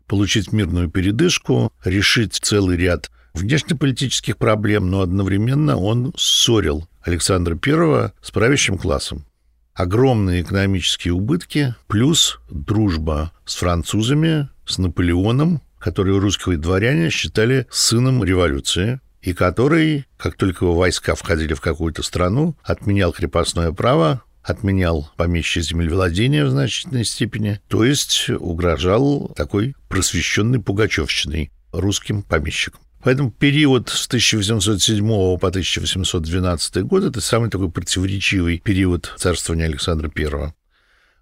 получить 0.07 0.51
мирную 0.51 0.89
передышку, 0.89 1.71
решить 1.83 2.33
целый 2.33 2.75
ряд 2.75 3.11
внешнеполитических 3.35 4.37
проблем, 4.37 4.89
но 4.89 5.01
одновременно 5.01 5.77
он 5.77 6.11
ссорил 6.17 6.89
Александра 7.03 7.55
I 7.63 8.11
с 8.19 8.31
правящим 8.31 8.79
классом. 8.79 9.27
Огромные 9.75 10.41
экономические 10.41 11.13
убытки, 11.13 11.75
плюс 11.85 12.39
дружба 12.49 13.31
с 13.45 13.53
французами, 13.53 14.49
с 14.65 14.79
Наполеоном, 14.79 15.61
который 15.77 16.17
русские 16.17 16.57
дворяне 16.57 17.11
считали 17.11 17.67
сыном 17.69 18.23
революции, 18.23 19.01
и 19.21 19.33
который, 19.33 20.07
как 20.17 20.35
только 20.35 20.65
его 20.65 20.73
войска 20.73 21.13
входили 21.13 21.53
в 21.53 21.61
какую-то 21.61 22.01
страну, 22.01 22.55
отменял 22.63 23.13
крепостное 23.13 23.71
право, 23.71 24.23
отменял 24.45 25.11
помещие 25.17 25.63
землевладения 25.63 26.45
в 26.45 26.49
значительной 26.49 27.03
степени, 27.03 27.59
то 27.67 27.83
есть 27.83 28.29
угрожал 28.29 29.33
такой 29.35 29.75
просвещенной 29.89 30.61
пугачевщиной 30.61 31.51
русским 31.71 32.21
помещикам. 32.21 32.81
Поэтому 33.03 33.31
период 33.31 33.89
с 33.89 34.07
1807 34.07 35.07
по 35.37 35.47
1812 35.47 36.83
год– 36.83 37.03
это 37.05 37.21
самый 37.21 37.49
такой 37.49 37.69
противоречивый 37.69 38.59
период 38.59 39.13
царствования 39.17 39.65
Александра 39.65 40.11
I. 40.15 40.53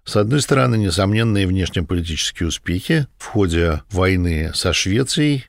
С 0.04 0.16
одной 0.16 0.40
стороны, 0.40 0.76
несомненные 0.76 1.46
внешнеполитические 1.46 2.48
успехи. 2.48 3.06
В 3.18 3.26
ходе 3.26 3.82
войны 3.90 4.52
со 4.54 4.72
Швецией 4.72 5.46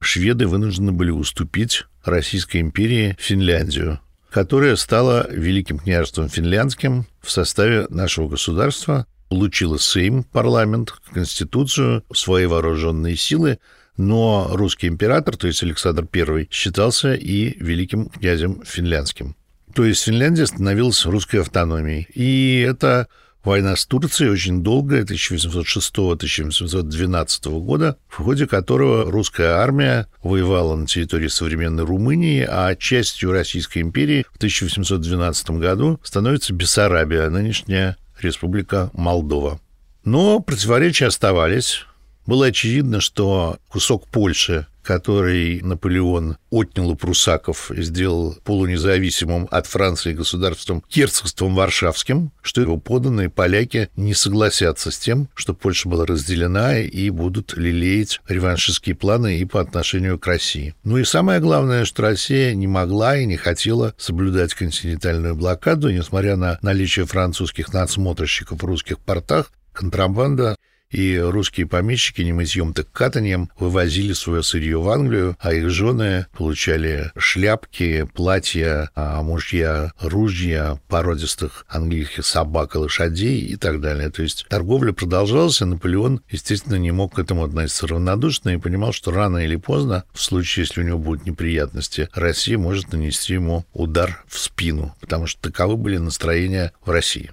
шведы 0.00 0.46
вынуждены 0.46 0.92
были 0.92 1.10
уступить 1.10 1.84
Российской 2.04 2.60
империи 2.60 3.16
Финляндию, 3.18 4.00
которая 4.34 4.74
стала 4.74 5.28
Великим 5.30 5.78
княжеством 5.78 6.28
финляндским 6.28 7.06
в 7.22 7.30
составе 7.30 7.86
нашего 7.88 8.28
государства, 8.28 9.06
получила 9.28 9.78
Сейм, 9.78 10.24
парламент, 10.24 10.92
конституцию, 11.12 12.02
свои 12.12 12.46
вооруженные 12.46 13.14
силы, 13.14 13.60
но 13.96 14.48
русский 14.50 14.88
император, 14.88 15.36
то 15.36 15.46
есть 15.46 15.62
Александр 15.62 16.08
I, 16.12 16.48
считался 16.50 17.14
и 17.14 17.56
великим 17.62 18.08
князем 18.08 18.60
финляндским. 18.64 19.36
То 19.72 19.84
есть 19.84 20.02
Финляндия 20.02 20.46
становилась 20.46 21.06
русской 21.06 21.36
автономией. 21.36 22.08
И 22.12 22.58
это 22.68 23.06
война 23.44 23.76
с 23.76 23.86
Турцией 23.86 24.30
очень 24.30 24.62
долгая, 24.62 25.04
1806-1812 25.04 27.60
года, 27.60 27.98
в 28.08 28.16
ходе 28.16 28.46
которого 28.46 29.10
русская 29.10 29.56
армия 29.56 30.06
воевала 30.22 30.76
на 30.76 30.86
территории 30.86 31.28
современной 31.28 31.84
Румынии, 31.84 32.46
а 32.48 32.74
частью 32.74 33.32
Российской 33.32 33.80
империи 33.80 34.24
в 34.32 34.36
1812 34.36 35.50
году 35.50 36.00
становится 36.02 36.54
Бессарабия, 36.54 37.28
нынешняя 37.30 37.96
Республика 38.20 38.90
Молдова. 38.92 39.60
Но 40.04 40.40
противоречия 40.40 41.06
оставались. 41.06 41.86
Было 42.26 42.46
очевидно, 42.46 43.00
что 43.00 43.58
кусок 43.68 44.08
Польши 44.08 44.66
который 44.84 45.60
Наполеон 45.62 46.36
отнял 46.50 46.90
у 46.90 46.96
прусаков 46.96 47.70
сделал 47.76 48.36
полунезависимым 48.44 49.48
от 49.50 49.66
Франции 49.66 50.12
государством 50.12 50.84
герцогством 50.88 51.54
Варшавским, 51.54 52.30
что 52.42 52.60
его 52.60 52.76
поданные 52.76 53.30
поляки 53.30 53.88
не 53.96 54.14
согласятся 54.14 54.90
с 54.90 54.98
тем, 54.98 55.28
что 55.34 55.54
Польша 55.54 55.88
была 55.88 56.06
разделена 56.06 56.78
и 56.78 57.10
будут 57.10 57.56
лелеять 57.56 58.20
реваншистские 58.28 58.94
планы 58.94 59.38
и 59.38 59.44
по 59.44 59.60
отношению 59.60 60.18
к 60.18 60.26
России. 60.26 60.74
Ну 60.84 60.98
и 60.98 61.04
самое 61.04 61.40
главное, 61.40 61.84
что 61.84 62.02
Россия 62.02 62.54
не 62.54 62.66
могла 62.66 63.16
и 63.16 63.26
не 63.26 63.36
хотела 63.36 63.94
соблюдать 63.96 64.54
континентальную 64.54 65.34
блокаду, 65.34 65.90
несмотря 65.90 66.36
на 66.36 66.58
наличие 66.62 67.06
французских 67.06 67.72
надсмотрщиков 67.72 68.62
в 68.62 68.64
русских 68.64 68.98
портах, 68.98 69.50
контрабанда 69.72 70.56
и 70.94 71.18
русские 71.18 71.66
помещики 71.66 72.22
не 72.22 72.32
мытьем 72.32 72.72
так 72.72 72.90
катанием 72.92 73.50
вывозили 73.58 74.12
свое 74.12 74.44
сырье 74.44 74.78
в 74.78 74.88
Англию, 74.88 75.36
а 75.40 75.52
их 75.52 75.68
жены 75.68 76.26
получали 76.36 77.10
шляпки, 77.18 78.06
платья, 78.14 78.90
а 78.94 79.20
мужья 79.22 79.92
ружья 80.00 80.78
породистых 80.88 81.66
английских 81.68 82.24
собак 82.24 82.76
и 82.76 82.78
лошадей 82.78 83.40
и 83.40 83.56
так 83.56 83.80
далее. 83.80 84.08
То 84.10 84.22
есть 84.22 84.46
торговля 84.48 84.92
продолжалась, 84.92 85.60
и 85.60 85.64
Наполеон, 85.64 86.20
естественно, 86.30 86.76
не 86.76 86.92
мог 86.92 87.14
к 87.14 87.18
этому 87.18 87.42
относиться 87.42 87.88
равнодушно 87.88 88.50
и 88.50 88.58
понимал, 88.58 88.92
что 88.92 89.10
рано 89.10 89.38
или 89.38 89.56
поздно, 89.56 90.04
в 90.12 90.22
случае, 90.22 90.62
если 90.62 90.82
у 90.82 90.84
него 90.84 90.98
будут 90.98 91.26
неприятности, 91.26 92.08
Россия 92.14 92.56
может 92.56 92.92
нанести 92.92 93.32
ему 93.32 93.64
удар 93.72 94.22
в 94.28 94.38
спину, 94.38 94.94
потому 95.00 95.26
что 95.26 95.42
таковы 95.42 95.76
были 95.76 95.96
настроения 95.96 96.72
в 96.84 96.90
России. 96.90 97.32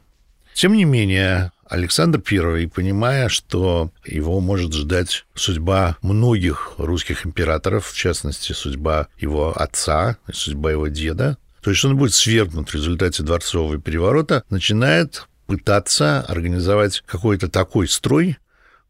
Тем 0.53 0.73
не 0.73 0.85
менее, 0.85 1.51
Александр 1.71 2.21
I, 2.29 2.67
понимая, 2.67 3.29
что 3.29 3.91
его 4.05 4.41
может 4.41 4.73
ждать 4.73 5.25
судьба 5.35 5.95
многих 6.01 6.73
русских 6.77 7.25
императоров, 7.25 7.87
в 7.87 7.95
частности, 7.95 8.51
судьба 8.51 9.07
его 9.17 9.53
отца 9.55 10.17
и 10.27 10.33
судьба 10.33 10.71
его 10.71 10.89
деда, 10.89 11.37
то 11.61 11.69
есть 11.69 11.85
он 11.85 11.95
будет 11.95 12.13
свергнут 12.13 12.69
в 12.69 12.75
результате 12.75 13.23
дворцового 13.23 13.79
переворота, 13.79 14.43
начинает 14.49 15.27
пытаться 15.47 16.19
организовать 16.27 17.03
какой-то 17.05 17.47
такой 17.47 17.87
строй, 17.87 18.37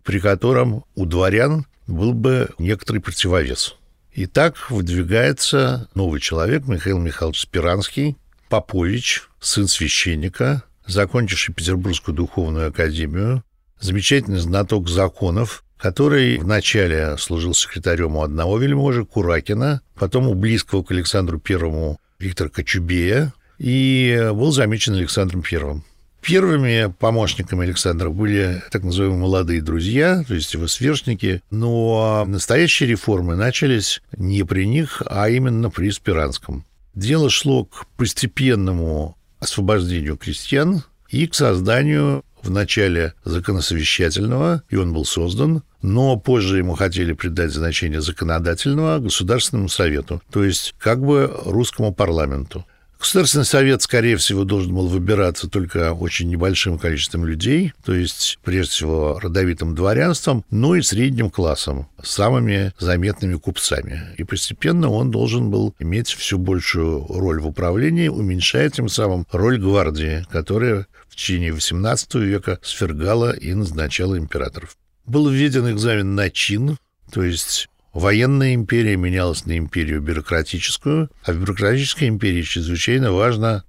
при 0.03 0.19
котором 0.19 0.83
у 0.95 1.05
дворян 1.05 1.67
был 1.85 2.13
бы 2.13 2.49
некоторый 2.57 2.97
противовес. 2.97 3.75
И 4.11 4.25
так 4.25 4.71
выдвигается 4.71 5.87
новый 5.93 6.19
человек, 6.19 6.65
Михаил 6.65 6.97
Михайлович 6.97 7.41
Спиранский, 7.41 8.17
Попович, 8.49 9.27
сын 9.39 9.67
священника, 9.67 10.63
закончивший 10.91 11.53
Петербургскую 11.53 12.15
духовную 12.15 12.69
академию, 12.69 13.43
замечательный 13.79 14.39
знаток 14.39 14.89
законов, 14.89 15.63
который 15.77 16.37
вначале 16.37 17.17
служил 17.17 17.53
секретарем 17.53 18.15
у 18.15 18.23
одного 18.23 18.57
вельможи, 18.57 19.05
Куракина, 19.05 19.81
потом 19.95 20.27
у 20.27 20.35
близкого 20.35 20.83
к 20.83 20.91
Александру 20.91 21.39
Первому 21.39 21.99
Виктора 22.19 22.49
Кочубея, 22.49 23.33
и 23.57 24.29
был 24.33 24.51
замечен 24.51 24.93
Александром 24.93 25.41
Первым. 25.41 25.83
Первыми 26.21 26.93
помощниками 26.99 27.63
Александра 27.63 28.09
были 28.09 28.61
так 28.71 28.83
называемые 28.83 29.19
молодые 29.19 29.61
друзья, 29.61 30.23
то 30.27 30.35
есть 30.35 30.53
его 30.53 30.67
сверстники, 30.67 31.41
но 31.49 32.25
настоящие 32.27 32.89
реформы 32.89 33.35
начались 33.35 34.03
не 34.15 34.43
при 34.43 34.67
них, 34.67 35.01
а 35.07 35.29
именно 35.29 35.71
при 35.71 35.89
Спиранском. 35.89 36.63
Дело 36.93 37.31
шло 37.31 37.65
к 37.65 37.87
постепенному 37.97 39.17
освобождению 39.41 40.15
крестьян 40.15 40.83
и 41.09 41.27
к 41.27 41.35
созданию 41.35 42.23
в 42.41 42.49
начале 42.49 43.13
законосовещательного, 43.25 44.63
и 44.69 44.77
он 44.77 44.93
был 44.93 45.03
создан, 45.03 45.63
но 45.81 46.17
позже 46.17 46.59
ему 46.59 46.75
хотели 46.75 47.13
придать 47.13 47.51
значение 47.51 48.01
законодательного 48.01 48.99
Государственному 48.99 49.67
Совету, 49.67 50.21
то 50.31 50.43
есть 50.43 50.75
как 50.79 51.03
бы 51.03 51.31
русскому 51.45 51.93
парламенту. 51.93 52.65
Государственный 53.01 53.45
совет, 53.45 53.81
скорее 53.81 54.15
всего, 54.15 54.43
должен 54.43 54.75
был 54.75 54.87
выбираться 54.87 55.49
только 55.49 55.91
очень 55.91 56.29
небольшим 56.29 56.77
количеством 56.77 57.25
людей, 57.25 57.73
то 57.83 57.95
есть, 57.95 58.37
прежде 58.43 58.71
всего, 58.73 59.19
родовитым 59.19 59.73
дворянством, 59.73 60.45
но 60.51 60.75
и 60.75 60.83
средним 60.83 61.31
классом, 61.31 61.89
самыми 62.03 62.73
заметными 62.77 63.37
купцами. 63.37 64.13
И 64.19 64.23
постепенно 64.23 64.91
он 64.91 65.09
должен 65.09 65.49
был 65.49 65.73
иметь 65.79 66.09
все 66.09 66.37
большую 66.37 67.07
роль 67.07 67.41
в 67.41 67.47
управлении, 67.47 68.07
уменьшая 68.07 68.69
тем 68.69 68.87
самым 68.87 69.25
роль 69.31 69.59
гвардии, 69.59 70.23
которая 70.31 70.85
в 71.09 71.15
течение 71.15 71.53
XVIII 71.53 72.19
века 72.19 72.59
свергала 72.61 73.31
и 73.31 73.51
назначала 73.55 74.15
императоров. 74.15 74.77
Был 75.07 75.27
введен 75.27 75.71
экзамен 75.71 76.13
на 76.13 76.29
чин, 76.29 76.77
то 77.11 77.23
есть 77.23 77.67
Военная 77.93 78.53
империя 78.53 78.95
менялась 78.95 79.45
на 79.45 79.57
империю 79.57 80.01
бюрократическую, 80.01 81.09
а 81.25 81.33
в 81.33 81.39
бюрократической 81.39 82.07
империи 82.07 82.41
чрезвычайно 82.41 83.11
важна 83.11 83.65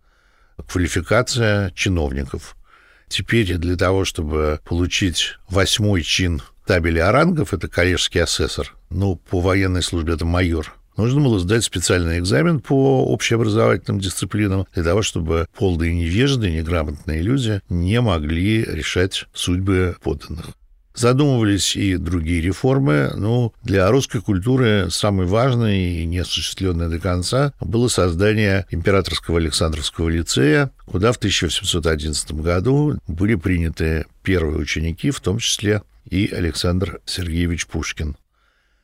квалификация 0.69 1.71
чиновников. 1.73 2.57
Теперь 3.09 3.57
для 3.57 3.77
того, 3.77 4.05
чтобы 4.05 4.61
получить 4.65 5.37
восьмой 5.49 6.03
чин 6.03 6.41
табели 6.67 7.01
о 7.01 7.11
рангов, 7.11 7.53
это 7.53 7.69
коллежский 7.69 8.21
асессор, 8.21 8.75
ну, 8.91 9.17
по 9.17 9.41
военной 9.41 9.83
службе 9.83 10.15
это 10.15 10.25
майор, 10.25 10.73
нужно 10.97 11.21
было 11.21 11.41
сдать 11.41 11.65
специальный 11.65 12.19
экзамен 12.19 12.61
по 12.61 13.05
общеобразовательным 13.07 14.01
дисциплинам 14.01 14.67
для 14.73 14.85
того, 14.85 15.03
чтобы 15.03 15.47
полные 15.57 15.93
невежды, 15.93 16.51
неграмотные 16.51 17.23
люди 17.23 17.61
не 17.69 18.01
могли 18.01 18.65
решать 18.65 19.27
судьбы 19.35 19.97
подданных. 20.01 20.51
Задумывались 20.95 21.75
и 21.75 21.97
другие 21.97 22.43
реформы, 22.43 23.13
но 23.17 23.53
для 23.63 23.91
русской 23.91 24.21
культуры 24.21 24.89
самой 24.91 25.27
важной 25.27 26.03
и 26.03 26.07
неосуществленной 26.07 26.89
до 26.91 26.99
конца 26.99 27.55
было 27.61 27.89
создание 27.89 28.67
Императорского 28.71 29.39
Александровского 29.39 30.11
лицея, 30.11 30.71
куда 30.85 31.13
в 31.13 31.17
1811 31.17 32.33
году 32.33 32.99
были 33.09 33.37
приняты 33.37 34.05
первые 34.23 34.59
ученики, 34.59 35.11
в 35.11 35.21
том 35.21 35.39
числе 35.39 35.83
и 36.09 36.29
Александр 36.29 37.01
Сергеевич 37.07 37.67
Пушкин. 37.67 38.17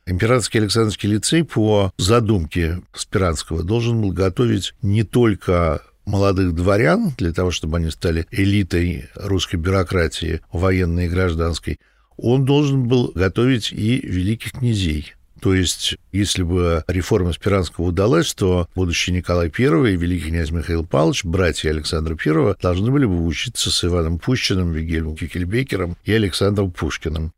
Императорский 0.07 0.61
Александровский 0.61 1.09
лицей 1.09 1.43
по 1.43 1.93
задумке 1.97 2.81
Спиранского 2.95 3.61
должен 3.61 4.01
был 4.01 4.11
готовить 4.11 4.73
не 4.81 5.03
только 5.03 5.83
молодых 6.05 6.55
дворян 6.55 7.13
для 7.17 7.31
того, 7.31 7.51
чтобы 7.51 7.77
они 7.77 7.91
стали 7.91 8.25
элитой 8.31 9.09
русской 9.13 9.57
бюрократии, 9.57 10.41
военной 10.51 11.05
и 11.05 11.09
гражданской, 11.09 11.79
он 12.21 12.45
должен 12.45 12.87
был 12.87 13.11
готовить 13.15 13.71
и 13.71 13.99
великих 13.99 14.53
князей. 14.53 15.13
То 15.41 15.53
есть, 15.53 15.95
если 16.11 16.43
бы 16.43 16.83
реформа 16.87 17.31
Спиранского 17.31 17.85
удалась, 17.85 18.33
то 18.33 18.67
будущий 18.75 19.11
Николай 19.11 19.51
I 19.57 19.93
и 19.93 19.95
великий 19.95 20.29
князь 20.29 20.51
Михаил 20.51 20.85
Павлович, 20.85 21.23
братья 21.23 21.69
Александра 21.69 22.17
I, 22.23 22.55
должны 22.61 22.91
были 22.91 23.05
бы 23.05 23.25
учиться 23.25 23.71
с 23.71 23.83
Иваном 23.85 24.19
Пущиным, 24.19 24.73
Вильгельмом 24.73 25.15
Кюкельбекером 25.15 25.95
и 26.03 26.11
Александром 26.11 26.71
Пушкиным. 26.71 27.31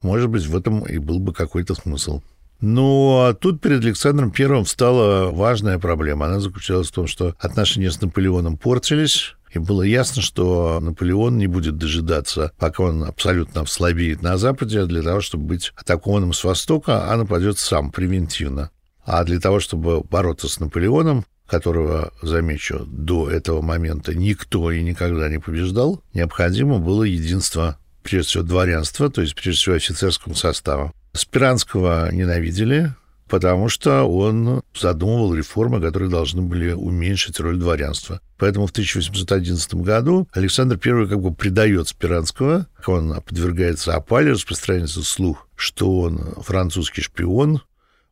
Может 0.00 0.30
быть, 0.30 0.46
в 0.46 0.56
этом 0.56 0.86
и 0.86 0.98
был 0.98 1.20
бы 1.20 1.32
какой-то 1.32 1.74
смысл. 1.74 2.22
Ну, 2.60 3.24
а 3.24 3.34
тут 3.34 3.60
перед 3.60 3.84
Александром 3.84 4.30
Первым 4.30 4.64
встала 4.64 5.30
важная 5.30 5.78
проблема. 5.78 6.26
Она 6.26 6.40
заключалась 6.40 6.88
в 6.88 6.92
том, 6.92 7.06
что 7.06 7.34
отношения 7.38 7.90
с 7.90 8.00
Наполеоном 8.00 8.56
портились, 8.56 9.34
и 9.52 9.58
было 9.58 9.82
ясно, 9.82 10.22
что 10.22 10.80
Наполеон 10.80 11.38
не 11.38 11.46
будет 11.46 11.76
дожидаться, 11.76 12.52
пока 12.58 12.84
он 12.84 13.04
абсолютно 13.04 13.62
ослабеет 13.62 14.22
на 14.22 14.38
Западе, 14.38 14.86
для 14.86 15.02
того, 15.02 15.20
чтобы 15.20 15.44
быть 15.44 15.72
атакованным 15.76 16.32
с 16.32 16.42
Востока, 16.44 17.10
а 17.10 17.16
нападет 17.16 17.58
сам 17.58 17.90
превентивно. 17.90 18.70
А 19.04 19.24
для 19.24 19.40
того, 19.40 19.60
чтобы 19.60 20.02
бороться 20.02 20.48
с 20.48 20.60
Наполеоном, 20.60 21.24
которого, 21.46 22.12
замечу, 22.22 22.86
до 22.86 23.28
этого 23.28 23.60
момента 23.60 24.14
никто 24.14 24.70
и 24.70 24.82
никогда 24.82 25.28
не 25.28 25.38
побеждал, 25.38 26.02
необходимо 26.14 26.78
было 26.78 27.02
единство, 27.02 27.76
прежде 28.02 28.28
всего, 28.28 28.42
дворянства, 28.44 29.10
то 29.10 29.20
есть, 29.20 29.34
прежде 29.34 29.60
всего, 29.60 29.74
офицерского 29.74 30.34
состава. 30.34 30.92
Спиранского 31.12 32.10
ненавидели, 32.10 32.94
потому 33.32 33.70
что 33.70 34.02
он 34.02 34.60
задумывал 34.78 35.34
реформы, 35.34 35.80
которые 35.80 36.10
должны 36.10 36.42
были 36.42 36.72
уменьшить 36.72 37.40
роль 37.40 37.56
дворянства. 37.56 38.20
Поэтому 38.36 38.66
в 38.66 38.72
1811 38.72 39.74
году 39.76 40.28
Александр 40.34 40.78
I 40.84 41.08
как 41.08 41.18
бы 41.18 41.32
предает 41.32 41.88
Спиранского, 41.88 42.66
он 42.86 43.22
подвергается 43.22 43.94
опале, 43.94 44.32
распространяется 44.32 45.02
слух, 45.02 45.48
что 45.56 46.00
он 46.00 46.34
французский 46.42 47.00
шпион, 47.00 47.62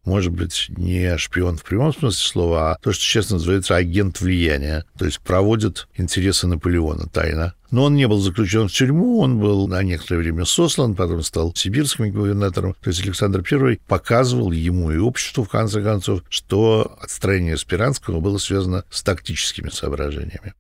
может 0.04 0.32
быть, 0.32 0.66
не 0.68 1.16
шпион 1.18 1.56
в 1.56 1.64
прямом 1.64 1.92
смысле 1.92 2.28
слова, 2.28 2.72
а 2.72 2.78
то, 2.80 2.92
что 2.92 3.02
сейчас 3.02 3.30
называется 3.30 3.76
агент 3.76 4.20
влияния, 4.20 4.84
то 4.98 5.04
есть 5.04 5.20
проводит 5.20 5.88
интересы 5.96 6.46
Наполеона 6.46 7.06
тайно. 7.06 7.54
Но 7.70 7.84
он 7.84 7.94
не 7.94 8.08
был 8.08 8.18
заключен 8.18 8.68
в 8.68 8.72
тюрьму, 8.72 9.20
он 9.20 9.38
был 9.38 9.68
на 9.68 9.82
некоторое 9.82 10.18
время 10.18 10.44
сослан, 10.44 10.94
потом 10.94 11.22
стал 11.22 11.54
сибирским 11.54 12.10
губернатором. 12.10 12.74
То 12.80 12.90
есть 12.90 13.02
Александр 13.02 13.44
I 13.48 13.78
показывал 13.86 14.50
ему 14.50 14.90
и 14.90 14.98
обществу, 14.98 15.44
в 15.44 15.48
конце 15.48 15.82
концов, 15.82 16.22
что 16.28 16.96
отстранение 17.00 17.56
Спиранского 17.56 18.20
было 18.20 18.38
связано 18.38 18.84
с 18.90 19.02
тактическими 19.02 19.68
соображениями. 19.68 20.54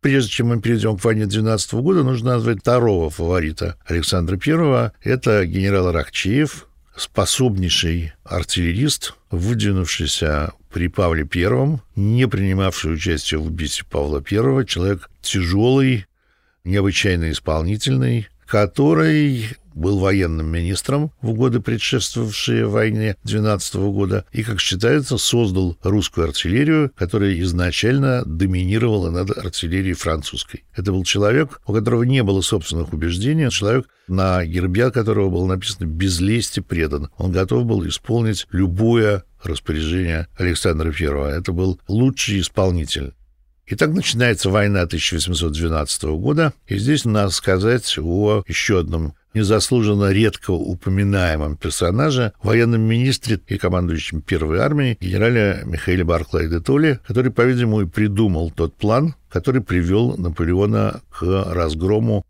Прежде 0.00 0.30
чем 0.30 0.48
мы 0.48 0.60
перейдем 0.60 0.98
к 0.98 1.04
войне 1.04 1.26
12 1.26 1.74
года, 1.74 2.04
нужно 2.04 2.34
назвать 2.34 2.60
второго 2.60 3.10
фаворита 3.10 3.76
Александра 3.86 4.38
I. 4.38 4.92
Это 5.02 5.44
генерал 5.46 5.90
Рахчеев, 5.90 6.68
способнейший 6.96 8.12
артиллерист, 8.24 9.14
выдвинувшийся 9.30 10.52
при 10.70 10.88
Павле 10.88 11.26
I, 11.34 11.78
не 11.94 12.26
принимавший 12.28 12.94
участие 12.94 13.38
в 13.38 13.46
убийстве 13.46 13.86
Павла 13.88 14.18
I, 14.18 14.64
человек 14.66 15.10
тяжелый, 15.20 16.06
необычайно 16.64 17.30
исполнительный, 17.30 18.28
который 18.46 19.56
был 19.76 19.98
военным 19.98 20.50
министром 20.50 21.12
в 21.20 21.34
годы, 21.34 21.60
предшествовавшие 21.60 22.66
войне 22.66 23.16
12 23.24 23.74
года, 23.74 24.24
и, 24.32 24.42
как 24.42 24.60
считается, 24.60 25.18
создал 25.18 25.76
русскую 25.82 26.26
артиллерию, 26.26 26.90
которая 26.96 27.38
изначально 27.40 28.24
доминировала 28.24 29.10
над 29.10 29.36
артиллерией 29.36 29.94
французской. 29.94 30.64
Это 30.74 30.92
был 30.92 31.04
человек, 31.04 31.60
у 31.66 31.72
которого 31.72 32.02
не 32.02 32.22
было 32.22 32.40
собственных 32.40 32.92
убеждений, 32.92 33.50
человек, 33.50 33.86
на 34.08 34.44
гербе 34.44 34.90
которого 34.90 35.30
было 35.30 35.46
написано 35.46 35.86
«без 35.86 36.20
лести 36.20 36.60
предан». 36.60 37.10
Он 37.18 37.32
готов 37.32 37.66
был 37.66 37.86
исполнить 37.86 38.46
любое 38.50 39.24
распоряжение 39.42 40.28
Александра 40.36 40.92
I. 40.92 41.38
Это 41.38 41.52
был 41.52 41.80
лучший 41.86 42.40
исполнитель. 42.40 43.12
Итак, 43.68 43.90
начинается 43.90 44.48
война 44.48 44.82
1812 44.82 46.04
года, 46.04 46.52
и 46.68 46.78
здесь 46.78 47.04
надо 47.04 47.30
сказать 47.30 47.98
о 47.98 48.44
еще 48.46 48.78
одном 48.78 49.14
незаслуженно 49.36 50.10
редко 50.12 50.50
упоминаемом 50.50 51.56
персонаже, 51.56 52.32
военном 52.42 52.80
министре 52.80 53.38
и 53.46 53.58
командующем 53.58 54.22
Первой 54.22 54.58
армией 54.58 54.96
генерале 55.00 55.62
Михаиле 55.64 56.04
Барклай 56.04 56.48
де 56.48 56.60
Толли, 56.60 56.98
который, 57.06 57.30
по-видимому, 57.30 57.82
и 57.82 57.86
придумал 57.86 58.50
тот 58.50 58.74
план, 58.74 59.14
который 59.28 59.62
привел 59.62 60.16
Наполеона 60.16 61.00
к 61.10 61.22
разгрому, 61.52 62.24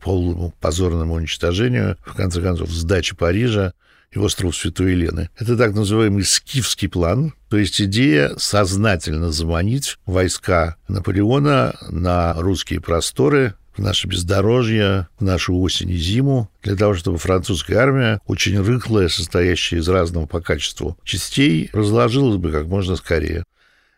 полному 0.00 0.52
позорному 0.60 1.14
уничтожению, 1.14 1.96
в 2.04 2.14
конце 2.14 2.42
концов, 2.42 2.70
сдаче 2.70 3.14
Парижа 3.14 3.72
и 4.10 4.18
остров 4.18 4.56
Святой 4.56 4.92
Елены. 4.92 5.30
Это 5.38 5.56
так 5.56 5.74
называемый 5.74 6.24
скифский 6.24 6.88
план, 6.88 7.34
то 7.48 7.56
есть 7.56 7.80
идея 7.80 8.32
сознательно 8.36 9.30
заманить 9.30 9.98
войска 10.06 10.76
Наполеона 10.88 11.76
на 11.88 12.34
русские 12.34 12.80
просторы, 12.80 13.54
в 13.78 13.82
наше 13.82 14.08
бездорожье, 14.08 15.08
в 15.18 15.24
нашу 15.24 15.56
осень 15.56 15.90
и 15.90 15.96
зиму, 15.96 16.50
для 16.62 16.76
того, 16.76 16.94
чтобы 16.94 17.18
французская 17.18 17.76
армия, 17.76 18.20
очень 18.26 18.60
рыхлая, 18.60 19.08
состоящая 19.08 19.78
из 19.78 19.88
разного 19.88 20.26
по 20.26 20.40
качеству 20.40 20.98
частей, 21.04 21.70
разложилась 21.72 22.36
бы 22.36 22.50
как 22.50 22.66
можно 22.66 22.96
скорее. 22.96 23.44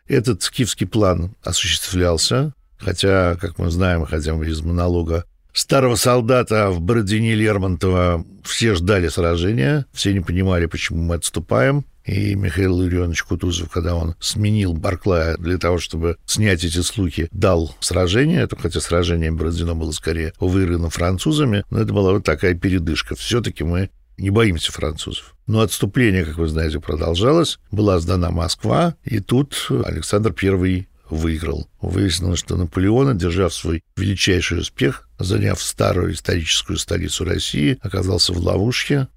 Этот 0.07 0.43
скифский 0.43 0.87
план 0.87 1.35
осуществлялся, 1.43 2.53
хотя, 2.77 3.35
как 3.35 3.57
мы 3.57 3.71
знаем, 3.71 4.05
хотя 4.05 4.35
бы 4.35 4.47
из 4.47 4.61
монолога 4.61 5.25
старого 5.53 5.95
солдата 5.95 6.69
в 6.69 6.79
Бородине 6.79 7.35
Лермонтова 7.35 8.25
все 8.43 8.75
ждали 8.75 9.07
сражения, 9.07 9.85
все 9.93 10.13
не 10.13 10.21
понимали, 10.21 10.65
почему 10.65 11.01
мы 11.01 11.15
отступаем. 11.15 11.85
И 12.05 12.35
Михаил 12.35 12.75
Ларионович 12.77 13.23
Кутузов, 13.23 13.69
когда 13.69 13.95
он 13.95 14.15
сменил 14.19 14.73
Барклая 14.73 15.37
для 15.37 15.57
того, 15.57 15.77
чтобы 15.77 16.17
снять 16.25 16.63
эти 16.63 16.81
слухи, 16.81 17.27
дал 17.31 17.75
сражение, 17.79 18.41
это 18.41 18.55
хотя 18.55 18.81
сражение 18.81 19.31
Бородино 19.31 19.75
было 19.75 19.91
скорее 19.91 20.33
выиграно 20.39 20.89
французами, 20.89 21.63
но 21.69 21.79
это 21.79 21.93
была 21.93 22.11
вот 22.11 22.23
такая 22.23 22.53
передышка. 22.55 23.15
Все-таки 23.15 23.63
мы 23.63 23.89
не 24.17 24.29
боимся 24.29 24.71
французов. 24.71 25.35
Но 25.47 25.61
отступление, 25.61 26.25
как 26.25 26.37
вы 26.37 26.47
знаете, 26.47 26.79
продолжалось. 26.79 27.59
Была 27.71 27.99
сдана 27.99 28.29
Москва, 28.29 28.95
и 29.03 29.19
тут 29.19 29.67
Александр 29.83 30.33
I 30.41 30.87
выиграл. 31.09 31.67
Выяснилось, 31.81 32.39
что 32.39 32.55
Наполеон, 32.55 33.09
одержав 33.09 33.53
свой 33.53 33.83
величайший 33.97 34.59
успех, 34.59 35.09
заняв 35.19 35.61
старую 35.61 36.13
историческую 36.13 36.77
столицу 36.77 37.25
России, 37.25 37.77
оказался 37.81 38.33
в 38.33 38.37
ловушке, 38.37 39.07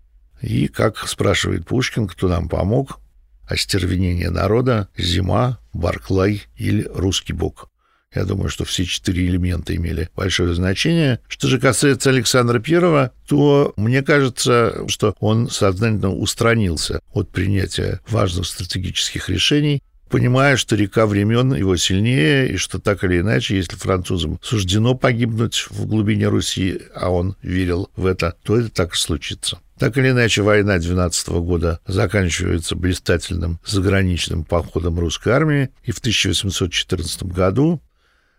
и, 0.44 0.68
как 0.68 0.98
спрашивает 1.08 1.66
Пушкин, 1.66 2.06
кто 2.06 2.28
нам 2.28 2.48
помог? 2.48 3.00
Остервенение 3.46 4.30
народа, 4.30 4.88
зима, 4.96 5.58
Барклай 5.72 6.42
или 6.56 6.86
русский 6.94 7.32
бог. 7.32 7.70
Я 8.14 8.24
думаю, 8.24 8.48
что 8.48 8.64
все 8.64 8.84
четыре 8.84 9.26
элемента 9.26 9.74
имели 9.74 10.08
большое 10.14 10.54
значение. 10.54 11.18
Что 11.28 11.48
же 11.48 11.58
касается 11.58 12.10
Александра 12.10 12.60
Первого, 12.60 13.10
то 13.26 13.72
мне 13.76 14.02
кажется, 14.02 14.84
что 14.86 15.16
он 15.18 15.48
сознательно 15.48 16.12
устранился 16.14 17.00
от 17.12 17.30
принятия 17.30 18.00
важных 18.06 18.46
стратегических 18.46 19.28
решений, 19.30 19.82
понимая, 20.10 20.56
что 20.56 20.76
река 20.76 21.06
времен 21.06 21.54
его 21.54 21.76
сильнее, 21.76 22.50
и 22.50 22.56
что 22.56 22.78
так 22.78 23.02
или 23.02 23.20
иначе, 23.20 23.56
если 23.56 23.76
французам 23.76 24.38
суждено 24.42 24.94
погибнуть 24.94 25.66
в 25.70 25.86
глубине 25.86 26.28
Руси, 26.28 26.82
а 26.94 27.08
он 27.08 27.34
верил 27.42 27.90
в 27.96 28.06
это, 28.06 28.36
то 28.44 28.58
это 28.58 28.68
так 28.68 28.94
и 28.94 28.96
случится. 28.96 29.58
Так 29.78 29.98
или 29.98 30.10
иначе, 30.10 30.42
война 30.42 30.78
12 30.78 31.28
года 31.28 31.80
заканчивается 31.86 32.76
блистательным 32.76 33.58
заграничным 33.66 34.44
походом 34.44 34.98
русской 34.98 35.30
армии, 35.30 35.70
и 35.82 35.90
в 35.90 35.98
1814 35.98 37.24
году 37.24 37.82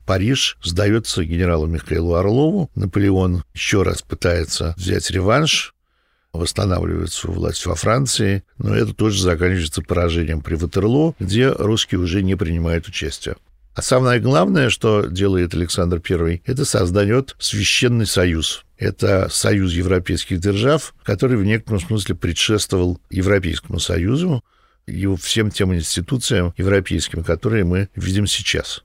Париж 0.06 0.58
сдается 0.64 1.26
генералу 1.26 1.66
Михаилу 1.66 2.16
Орлову. 2.16 2.70
Наполеон 2.76 3.44
еще 3.54 3.84
раз 3.84 4.02
пытается 4.02 4.74
взять 4.78 5.10
реванш, 5.12 5.74
восстанавливает 6.32 7.12
свою 7.12 7.38
власть 7.38 7.66
во 7.66 7.76
Франции, 7.76 8.44
но 8.58 8.76
это 8.76 8.94
тоже 8.94 9.22
заканчивается 9.22 9.82
поражением 9.82 10.42
при 10.42 10.56
Ватерлоо, 10.56 11.16
где 11.20 11.50
русские 11.50 12.00
уже 12.00 12.22
не 12.22 12.36
принимают 12.36 12.88
участие. 12.88 13.36
А 13.74 13.82
самое 13.82 14.22
главное, 14.22 14.70
что 14.70 15.06
делает 15.06 15.54
Александр 15.54 16.02
I, 16.08 16.42
это 16.46 16.64
создает 16.64 17.36
священный 17.40 18.06
союз. 18.06 18.65
Это 18.78 19.30
союз 19.30 19.74
европейских 19.74 20.40
держав, 20.40 20.94
который 21.04 21.38
в 21.38 21.46
некотором 21.46 21.80
смысле 21.80 22.16
предшествовал 22.16 23.00
Европейскому 23.10 23.80
союзу 23.80 24.44
и 24.86 25.08
всем 25.16 25.50
тем 25.50 25.74
институциям 25.74 26.54
европейским, 26.58 27.24
которые 27.24 27.64
мы 27.64 27.90
видим 27.96 28.28
сейчас. 28.28 28.84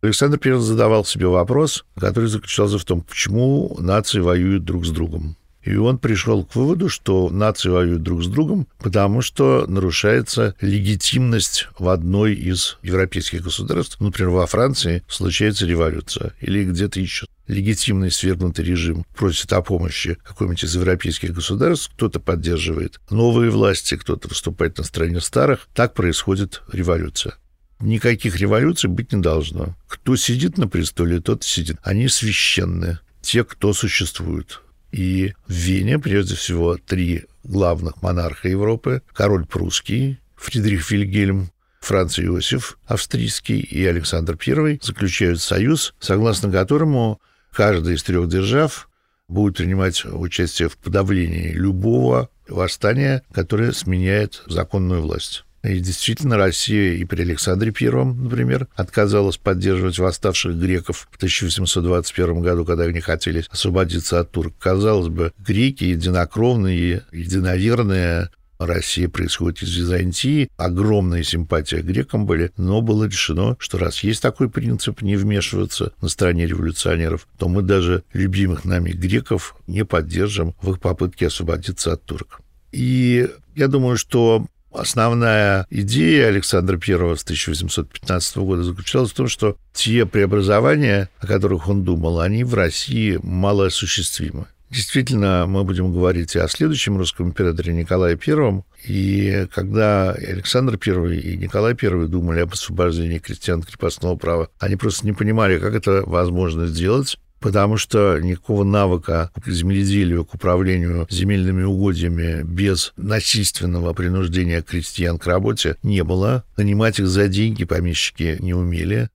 Александр 0.00 0.40
I 0.44 0.58
задавал 0.60 1.04
себе 1.04 1.26
вопрос, 1.26 1.84
который 1.96 2.28
заключался 2.28 2.78
в 2.78 2.84
том, 2.84 3.02
почему 3.02 3.76
нации 3.78 4.20
воюют 4.20 4.64
друг 4.64 4.84
с 4.84 4.90
другом. 4.90 5.36
И 5.62 5.76
он 5.76 5.98
пришел 5.98 6.44
к 6.44 6.54
выводу, 6.54 6.88
что 6.88 7.28
нации 7.30 7.68
воюют 7.68 8.02
друг 8.02 8.22
с 8.24 8.26
другом, 8.26 8.66
потому 8.78 9.22
что 9.22 9.66
нарушается 9.68 10.54
легитимность 10.60 11.68
в 11.78 11.88
одной 11.88 12.34
из 12.34 12.78
европейских 12.82 13.42
государств. 13.42 14.00
Например, 14.00 14.30
во 14.30 14.46
Франции 14.46 15.02
случается 15.08 15.66
революция 15.66 16.34
или 16.40 16.64
где-то 16.64 17.00
еще 17.00 17.26
легитимный 17.46 18.10
свергнутый 18.10 18.64
режим 18.64 19.04
просит 19.14 19.52
о 19.52 19.62
помощи 19.62 20.16
какой-нибудь 20.24 20.64
из 20.64 20.74
европейских 20.74 21.34
государств, 21.34 21.90
кто-то 21.94 22.18
поддерживает 22.20 23.00
новые 23.10 23.50
власти, 23.50 23.96
кто-то 23.96 24.28
выступает 24.28 24.78
на 24.78 24.84
стороне 24.84 25.20
старых. 25.20 25.68
Так 25.74 25.94
происходит 25.94 26.62
революция. 26.72 27.34
Никаких 27.80 28.38
революций 28.38 28.88
быть 28.88 29.12
не 29.12 29.20
должно. 29.20 29.76
Кто 29.88 30.16
сидит 30.16 30.56
на 30.56 30.68
престоле, 30.68 31.20
тот 31.20 31.42
сидит. 31.42 31.78
Они 31.82 32.08
священные. 32.08 33.00
Те, 33.22 33.44
кто 33.44 33.72
существует. 33.72 34.61
И 34.92 35.34
в 35.48 35.52
Вене, 35.52 35.98
прежде 35.98 36.36
всего, 36.36 36.76
три 36.76 37.24
главных 37.42 38.02
монарха 38.02 38.48
Европы, 38.48 39.02
король 39.12 39.46
прусский, 39.46 40.20
Фридрих 40.36 40.90
Вильгельм, 40.90 41.50
Франц 41.80 42.18
Иосиф 42.20 42.78
австрийский 42.86 43.58
и 43.58 43.84
Александр 43.84 44.38
I 44.46 44.78
заключают 44.80 45.40
союз, 45.40 45.94
согласно 45.98 46.52
которому 46.52 47.20
каждая 47.52 47.96
из 47.96 48.02
трех 48.04 48.28
держав 48.28 48.88
будет 49.28 49.56
принимать 49.56 50.04
участие 50.04 50.68
в 50.68 50.76
подавлении 50.76 51.52
любого 51.52 52.28
восстания, 52.46 53.22
которое 53.32 53.72
сменяет 53.72 54.42
законную 54.46 55.02
власть. 55.02 55.44
И 55.62 55.78
действительно, 55.78 56.36
Россия 56.36 56.94
и 56.94 57.04
при 57.04 57.22
Александре 57.22 57.70
Первом, 57.70 58.24
например, 58.24 58.66
отказалась 58.74 59.36
поддерживать 59.36 59.98
восставших 59.98 60.56
греков 60.56 61.08
в 61.12 61.16
1821 61.16 62.40
году, 62.40 62.64
когда 62.64 62.84
они 62.84 63.00
хотели 63.00 63.44
освободиться 63.48 64.18
от 64.18 64.32
турок. 64.32 64.54
Казалось 64.58 65.08
бы, 65.08 65.32
греки 65.38 65.84
единокровные, 65.84 67.04
единоверные, 67.12 68.30
Россия 68.58 69.08
происходит 69.08 69.62
из 69.62 69.76
Византии, 69.76 70.48
огромная 70.56 71.22
симпатия 71.22 71.80
к 71.80 71.86
грекам 71.86 72.26
были, 72.26 72.52
но 72.56 72.80
было 72.80 73.04
решено, 73.04 73.56
что 73.58 73.78
раз 73.78 74.02
есть 74.04 74.22
такой 74.22 74.48
принцип 74.48 75.02
не 75.02 75.16
вмешиваться 75.16 75.92
на 76.00 76.08
стороне 76.08 76.46
революционеров, 76.46 77.26
то 77.38 77.48
мы 77.48 77.62
даже 77.62 78.04
любимых 78.12 78.64
нами 78.64 78.90
греков 78.90 79.56
не 79.66 79.84
поддержим 79.84 80.54
в 80.62 80.70
их 80.70 80.80
попытке 80.80 81.26
освободиться 81.26 81.92
от 81.92 82.04
турок. 82.04 82.40
И 82.72 83.28
я 83.54 83.68
думаю, 83.68 83.96
что 83.96 84.46
Основная 84.72 85.66
идея 85.70 86.28
Александра 86.28 86.76
I 86.76 87.16
с 87.16 87.22
1815 87.22 88.36
года 88.38 88.62
заключалась 88.62 89.10
в 89.10 89.14
том, 89.14 89.28
что 89.28 89.56
те 89.72 90.06
преобразования, 90.06 91.08
о 91.18 91.26
которых 91.26 91.68
он 91.68 91.84
думал, 91.84 92.20
они 92.20 92.42
в 92.44 92.54
России 92.54 93.18
малоосуществимы. 93.22 94.46
Действительно, 94.70 95.44
мы 95.46 95.64
будем 95.64 95.92
говорить 95.92 96.34
и 96.34 96.38
о 96.38 96.48
следующем 96.48 96.96
русском 96.96 97.28
императоре 97.28 97.74
Николае 97.74 98.18
I. 98.26 98.62
И 98.86 99.46
когда 99.54 100.12
Александр 100.12 100.78
I 100.84 101.16
и 101.18 101.36
Николай 101.36 101.76
I 101.80 102.06
думали 102.06 102.40
об 102.40 102.54
освобождении 102.54 103.18
крестьян 103.18 103.62
крепостного 103.62 104.16
права, 104.16 104.48
они 104.58 104.76
просто 104.76 105.04
не 105.04 105.12
понимали, 105.12 105.58
как 105.58 105.74
это 105.74 106.02
возможно 106.06 106.66
сделать 106.66 107.18
потому 107.42 107.76
что 107.76 108.18
никакого 108.20 108.64
навыка 108.64 109.30
к 109.34 109.48
земледелию, 109.48 110.24
к 110.24 110.34
управлению 110.34 111.06
земельными 111.10 111.64
угодьями 111.64 112.42
без 112.42 112.92
насильственного 112.96 113.92
принуждения 113.92 114.62
крестьян 114.62 115.18
к 115.18 115.26
работе 115.26 115.76
не 115.82 116.04
было. 116.04 116.44
Нанимать 116.56 117.00
их 117.00 117.08
за 117.08 117.28
деньги 117.28 117.64
помещики 117.64 118.36
не 118.40 118.54
умели. 118.54 119.10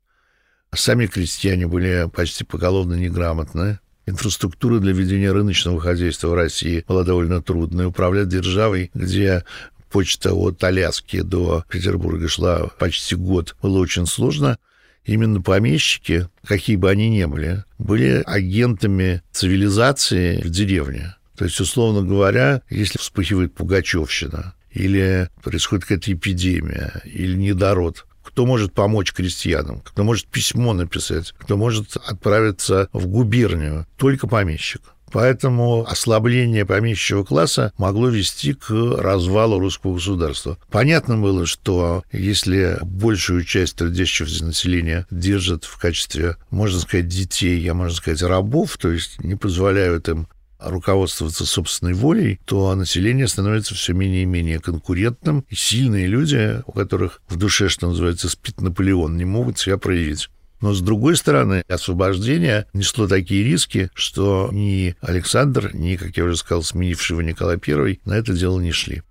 Сами 0.76 1.08
крестьяне 1.08 1.66
были 1.66 2.10
почти 2.14 2.44
поголовно 2.44 2.96
неграмотны. 2.96 3.80
Инфраструктура 4.06 4.80
для 4.80 4.94
ведения 4.94 5.32
рыночного 5.32 5.80
хозяйства 5.80 6.28
в 6.28 6.34
России 6.34 6.84
была 6.88 7.04
довольно 7.04 7.42
трудной. 7.42 7.88
Управлять 7.88 8.28
державой, 8.28 8.92
где 8.94 9.44
почта 9.90 10.34
от 10.34 10.64
Аляски 10.64 11.22
до 11.22 11.64
Петербурга 11.70 12.28
шла 12.28 12.68
почти 12.78 13.16
год, 13.16 13.56
было 13.62 13.80
очень 13.80 14.06
сложно 14.06 14.58
именно 15.08 15.42
помещики, 15.42 16.28
какие 16.46 16.76
бы 16.76 16.92
они 16.92 17.10
ни 17.10 17.26
были, 17.26 17.64
были 17.80 18.22
агентами 18.26 19.24
цивилизации 19.32 20.42
в 20.42 20.50
деревне. 20.50 21.16
То 21.36 21.46
есть, 21.46 21.60
условно 21.60 22.08
говоря, 22.08 22.62
если 22.70 23.00
вспыхивает 23.00 23.54
пугачевщина, 23.56 24.54
или 24.72 25.30
происходит 25.42 25.86
какая-то 25.86 26.14
эпидемия, 26.14 27.02
или 27.06 27.36
недород, 27.36 28.06
кто 28.24 28.46
может 28.46 28.74
помочь 28.74 29.14
крестьянам, 29.14 29.82
кто 29.82 30.04
может 30.04 30.28
письмо 30.28 30.74
написать, 30.74 31.34
кто 31.40 31.58
может 31.58 31.96
отправиться 31.98 32.90
в 32.94 33.08
губернию, 33.08 33.88
только 33.98 34.28
помещик. 34.28 34.82
Поэтому 35.12 35.86
ослабление 35.88 36.66
помещичьего 36.66 37.24
класса 37.24 37.72
могло 37.78 38.10
вести 38.10 38.54
к 38.54 38.70
развалу 38.70 39.60
русского 39.60 39.96
государства. 39.96 40.58
Понятно 40.70 41.18
было, 41.18 41.46
что 41.46 42.04
если 42.12 42.78
большую 42.82 43.44
часть 43.44 43.76
трудящего 43.76 44.28
населения 44.46 45.06
держат 45.10 45.66
в 45.66 45.78
качестве, 45.78 46.38
можно 46.50 46.80
сказать, 46.80 47.08
детей, 47.08 47.60
я 47.60 47.74
можно 47.74 47.96
сказать, 47.96 48.22
рабов, 48.22 48.78
то 48.78 48.92
есть 48.92 49.24
не 49.24 49.36
позволяют 49.36 50.10
им 50.10 50.28
руководствоваться 50.60 51.46
собственной 51.46 51.94
волей, 51.94 52.40
то 52.46 52.74
население 52.76 53.28
становится 53.28 53.76
все 53.76 53.94
менее 53.94 54.24
и 54.24 54.26
менее 54.26 54.60
конкурентным, 54.60 55.46
и 55.50 55.56
сильные 55.56 56.08
люди, 56.08 56.62
у 56.66 56.72
которых 56.72 57.22
в 57.30 57.36
душе, 57.36 57.70
что 57.70 57.88
называется, 57.88 58.30
спит 58.30 58.60
Наполеон, 58.62 59.18
не 59.18 59.26
могут 59.26 59.60
себя 59.60 59.78
проявить. 59.78 60.30
Но, 60.62 60.74
с 60.74 60.82
другой 60.82 61.16
стороны, 61.16 61.64
освобождение 61.68 62.66
несло 62.74 63.08
такие 63.08 63.44
риски, 63.44 63.90
что 63.94 64.50
ни 64.52 64.96
Александр, 65.02 65.72
ни, 65.74 65.96
как 65.96 66.18
я 66.18 66.24
уже 66.24 66.38
сказал, 66.38 66.64
сменивший 66.64 67.14
его 67.14 67.22
Николай 67.22 67.58
I 67.66 68.00
на 68.06 68.14
это 68.14 68.34
дело 68.34 68.60
не 68.60 68.72
шли. 68.72 69.04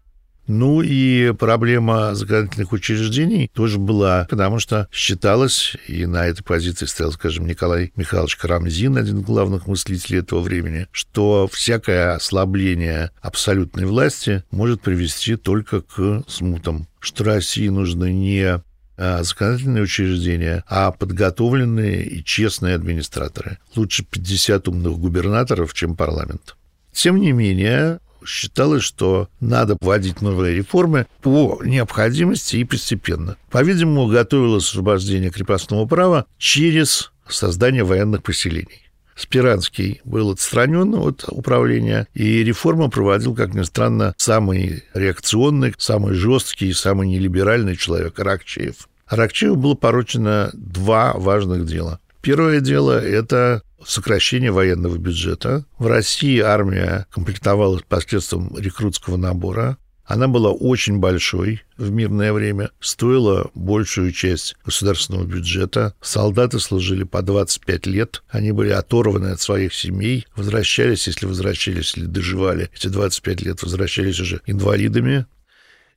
Ну 0.48 0.80
и 0.80 1.32
проблема 1.32 2.14
законодательных 2.14 2.70
учреждений 2.72 3.50
тоже 3.52 3.78
была, 3.78 4.26
потому 4.30 4.60
что 4.60 4.88
считалось, 4.92 5.76
и 5.88 6.06
на 6.06 6.26
этой 6.26 6.44
позиции 6.44 6.86
стоял, 6.86 7.10
скажем, 7.12 7.46
Николай 7.46 7.92
Михайлович 7.96 8.36
Карамзин, 8.36 8.96
один 8.96 9.18
из 9.18 9.24
главных 9.24 9.66
мыслителей 9.66 10.20
этого 10.20 10.40
времени, 10.40 10.86
что 10.92 11.48
всякое 11.52 12.14
ослабление 12.14 13.10
абсолютной 13.20 13.86
власти 13.86 14.44
может 14.52 14.82
привести 14.82 15.36
только 15.36 15.80
к 15.80 16.22
смутам 16.28 16.86
что 17.06 17.22
России 17.22 17.68
нужно 17.68 18.12
не 18.12 18.60
законодательные 18.96 19.84
учреждения, 19.84 20.64
а 20.68 20.90
подготовленные 20.92 22.04
и 22.04 22.24
честные 22.24 22.74
администраторы. 22.74 23.58
Лучше 23.74 24.04
50 24.04 24.68
умных 24.68 24.98
губернаторов, 24.98 25.74
чем 25.74 25.96
парламент. 25.96 26.56
Тем 26.92 27.20
не 27.20 27.32
менее, 27.32 28.00
считалось, 28.24 28.82
что 28.82 29.28
надо 29.40 29.76
вводить 29.80 30.20
новые 30.22 30.54
реформы 30.54 31.06
по 31.22 31.60
необходимости 31.64 32.56
и 32.56 32.64
постепенно. 32.64 33.36
По-видимому, 33.50 34.06
готовилось 34.06 34.64
освобождение 34.64 35.30
крепостного 35.30 35.86
права 35.86 36.26
через 36.38 37.12
создание 37.28 37.84
военных 37.84 38.22
поселений. 38.22 38.85
Спиранский 39.16 40.00
был 40.04 40.30
отстранен 40.30 40.94
от 40.94 41.24
управления, 41.28 42.06
и 42.14 42.44
реформу 42.44 42.90
проводил, 42.90 43.34
как 43.34 43.54
ни 43.54 43.62
странно, 43.62 44.14
самый 44.18 44.84
реакционный, 44.94 45.74
самый 45.78 46.14
жесткий, 46.14 46.72
самый 46.74 47.08
нелиберальный 47.08 47.76
человек 47.76 48.18
Ракчеев. 48.18 48.88
Ракчееву 49.08 49.56
было 49.56 49.74
поручено 49.74 50.50
два 50.52 51.14
важных 51.14 51.66
дела. 51.66 52.00
Первое 52.20 52.60
дело– 52.60 53.00
это 53.02 53.62
сокращение 53.84 54.50
военного 54.50 54.96
бюджета. 54.96 55.64
В 55.78 55.86
России 55.86 56.40
армия 56.40 57.06
комплектовалась 57.10 57.82
посредством 57.88 58.56
рекрутского 58.58 59.16
набора. 59.16 59.78
Она 60.06 60.28
была 60.28 60.50
очень 60.50 60.98
большой 60.98 61.62
в 61.76 61.90
мирное 61.90 62.32
время, 62.32 62.70
стоила 62.80 63.50
большую 63.54 64.12
часть 64.12 64.56
государственного 64.64 65.24
бюджета. 65.24 65.94
Солдаты 66.00 66.60
служили 66.60 67.02
по 67.02 67.22
25 67.22 67.86
лет, 67.86 68.22
они 68.28 68.52
были 68.52 68.70
оторваны 68.70 69.28
от 69.28 69.40
своих 69.40 69.74
семей, 69.74 70.26
возвращались, 70.36 71.08
если 71.08 71.26
возвращались 71.26 71.96
или 71.96 72.06
доживали 72.06 72.70
эти 72.72 72.86
25 72.86 73.42
лет, 73.42 73.62
возвращались 73.62 74.20
уже 74.20 74.40
инвалидами. 74.46 75.26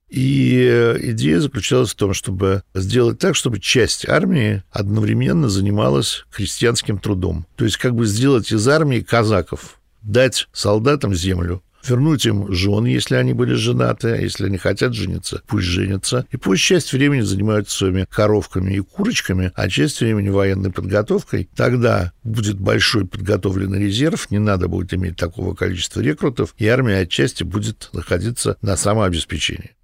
И 0.09 0.95
идея 1.01 1.39
заключалась 1.39 1.91
в 1.91 1.95
том, 1.95 2.15
чтобы 2.15 2.63
сделать 2.73 3.19
так, 3.19 3.35
чтобы 3.35 3.59
часть 3.59 4.09
армии 4.09 4.63
одновременно 4.71 5.49
занималась 5.49 6.25
крестьянским 6.31 6.97
трудом. 6.97 7.45
То 7.55 7.63
есть 7.63 7.77
как 7.77 7.93
бы 7.93 8.07
сделать 8.07 8.51
из 8.51 8.67
армии 8.67 9.01
казаков, 9.01 9.79
дать 10.01 10.47
солдатам 10.51 11.13
землю, 11.13 11.61
вернуть 11.85 12.25
им 12.25 12.51
жен, 12.51 12.85
если 12.85 13.15
они 13.15 13.33
были 13.33 13.53
женаты, 13.53 14.09
а 14.09 14.17
если 14.17 14.45
они 14.45 14.57
хотят 14.57 14.93
жениться, 14.93 15.41
пусть 15.47 15.65
женятся. 15.67 16.25
И 16.31 16.37
пусть 16.37 16.63
часть 16.63 16.93
времени 16.93 17.21
занимаются 17.21 17.77
своими 17.77 18.05
коровками 18.09 18.73
и 18.73 18.79
курочками, 18.79 19.51
а 19.55 19.69
часть 19.69 19.99
времени 19.99 20.29
военной 20.29 20.71
подготовкой. 20.71 21.49
Тогда 21.55 22.11
будет 22.23 22.59
большой 22.59 23.05
подготовленный 23.05 23.79
резерв, 23.79 24.29
не 24.31 24.39
надо 24.39 24.67
будет 24.67 24.93
иметь 24.93 25.17
такого 25.17 25.55
количества 25.55 26.01
рекрутов, 26.01 26.53
и 26.57 26.67
армия 26.67 26.99
отчасти 26.99 27.43
будет 27.43 27.89
находиться 27.93 28.57
на 28.61 28.75
самообеспечении. 28.77 29.75